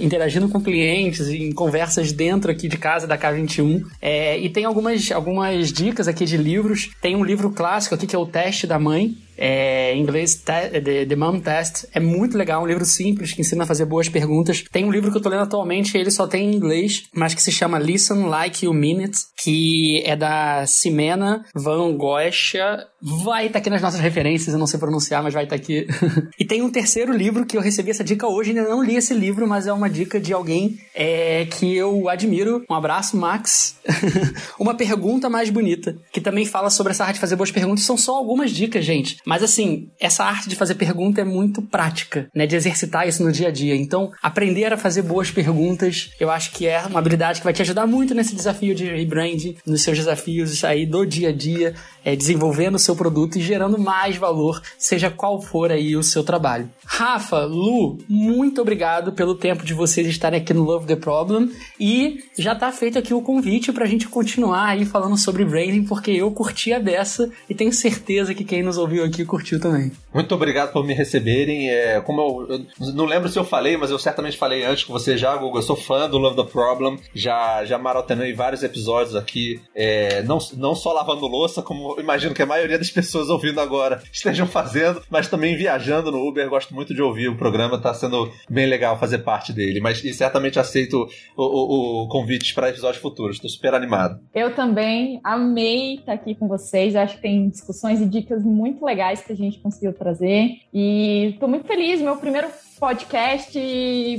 [0.00, 3.82] interagindo com clientes, em conversas dentro aqui de casa da K21.
[4.00, 6.90] É, e tem algumas, algumas dicas aqui de livros.
[7.00, 11.04] Tem um livro clássico aqui que é o Teste da Mãe, é, em inglês, The,
[11.04, 11.86] The Mom Test.
[11.92, 14.62] É muito legal, um livro simples que ensina a fazer boas perguntas.
[14.70, 17.42] Tem um livro que eu tô lendo atualmente, ele só tem em inglês, mas que
[17.42, 22.86] se chama Listen Like You It, que é da Simena Van Gosha.
[23.02, 25.62] Vai estar tá aqui nas nossas referências, eu não sei pronunciar, mas vai estar tá
[25.62, 25.86] aqui.
[26.38, 29.12] e tem um terceiro livro que eu recebi essa dica hoje, ainda não li esse
[29.12, 32.64] livro, mas é uma dica de alguém é, que eu admiro.
[32.70, 33.76] Um abraço, Max.
[34.58, 37.84] uma pergunta mais bonita, que também fala sobre essa arte de fazer boas perguntas.
[37.84, 39.16] São só algumas dicas, gente.
[39.26, 42.46] Mas assim, essa arte de fazer pergunta é muito prática, né?
[42.46, 43.74] De exercitar isso no dia a dia.
[43.74, 47.62] Então, aprender a fazer boas perguntas, eu acho que é uma habilidade que vai te
[47.62, 51.74] ajudar muito nesse desafio de rebranding, nos seus desafios aí do dia a dia,
[52.04, 56.02] é, desenvolvendo o seu seu produto e gerando mais valor, seja qual for aí o
[56.02, 56.68] seu trabalho.
[56.84, 62.22] Rafa, Lu, muito obrigado pelo tempo de vocês estarem aqui no Love the Problem e
[62.38, 66.30] já tá feito aqui o convite pra gente continuar aí falando sobre branding, porque eu
[66.30, 69.90] curti a dessa e tenho certeza que quem nos ouviu aqui curtiu também.
[70.12, 71.70] Muito obrigado por me receberem.
[71.70, 74.92] É, como eu, eu, não lembro se eu falei, mas eu certamente falei antes com
[74.92, 75.58] você já, Google.
[75.58, 76.98] Eu sou fã do Love the Problem.
[77.14, 82.42] Já, já maratonei vários episódios aqui, é, não, não só lavando louça, como imagino que
[82.42, 86.48] a maioria das pessoas ouvindo agora estejam fazendo, mas também viajando no Uber.
[86.48, 89.80] Gosto muito de ouvir o programa, tá sendo bem legal fazer parte dele.
[89.80, 93.36] Mas e certamente aceito o, o, o convite para episódios futuros.
[93.36, 94.20] Estou super animado.
[94.34, 96.96] Eu também amei estar aqui com vocês.
[96.96, 100.56] Acho que tem discussões e dicas muito legais que a gente conseguiu trazer.
[100.74, 102.02] E estou muito feliz.
[102.02, 102.48] Meu primeiro
[102.82, 103.56] podcast,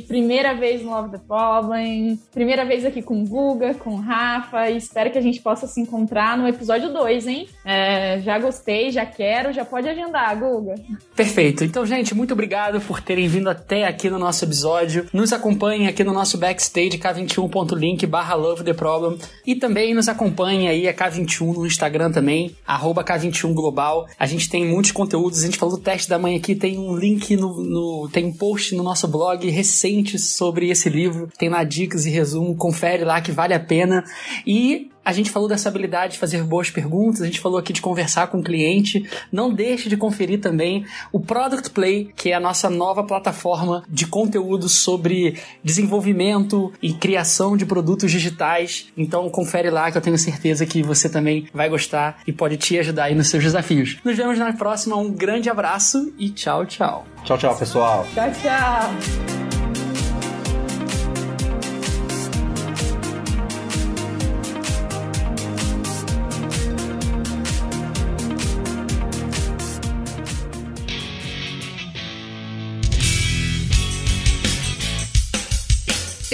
[0.07, 4.70] primeira vez no Love the Problem, primeira vez aqui com o Guga, com o Rafa,
[4.70, 7.49] e espero que a gente possa se encontrar no episódio 2, hein?
[7.66, 10.76] É, já gostei, já quero, já pode agendar, Guga.
[11.14, 11.66] Perfeito.
[11.66, 15.09] Então, gente, muito obrigado por terem vindo até aqui no nosso episódio.
[15.11, 20.70] Nos acompanhem aqui no nosso backstage k21.link barra Love the Problem e também nos acompanhem
[20.70, 24.07] aí a K21 no Instagram também, arroba K21 Global.
[24.18, 26.95] A gente tem muitos conteúdos, a gente falou do teste da manhã aqui, tem um
[26.95, 31.28] link no, no tem um post post no nosso blog recente sobre esse livro.
[31.38, 34.04] Tem lá dicas e resumo, confere lá que vale a pena.
[34.45, 37.82] E a gente falou dessa habilidade de fazer boas perguntas, a gente falou aqui de
[37.82, 39.10] conversar com o cliente.
[39.32, 44.08] Não deixe de conferir também o Product Play, que é a nossa nova plataforma de
[44.08, 48.88] conteúdo sobre desenvolvimento e criação de produtos digitais.
[48.97, 52.78] Então confere lá que eu tenho certeza que você também vai gostar e pode te
[52.80, 53.97] ajudar aí nos seus desafios.
[54.04, 57.06] Nos vemos na próxima, um grande abraço e tchau, tchau.
[57.24, 58.08] Tchau, tchau, pessoal.
[58.14, 59.62] Tchau, tchau.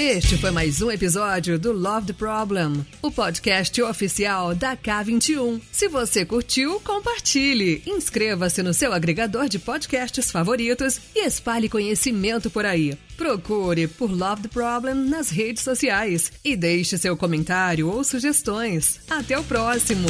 [0.10, 5.62] Este foi mais um episódio do Love the Problem, o podcast oficial da K21.
[5.72, 12.66] Se você curtiu, compartilhe, inscreva-se no seu agregador de podcasts favoritos e espalhe conhecimento por
[12.66, 12.97] aí.
[13.16, 18.99] Procure por Love the Problem nas redes sociais e deixe seu comentário ou sugestões.
[19.12, 20.10] Até o próximo!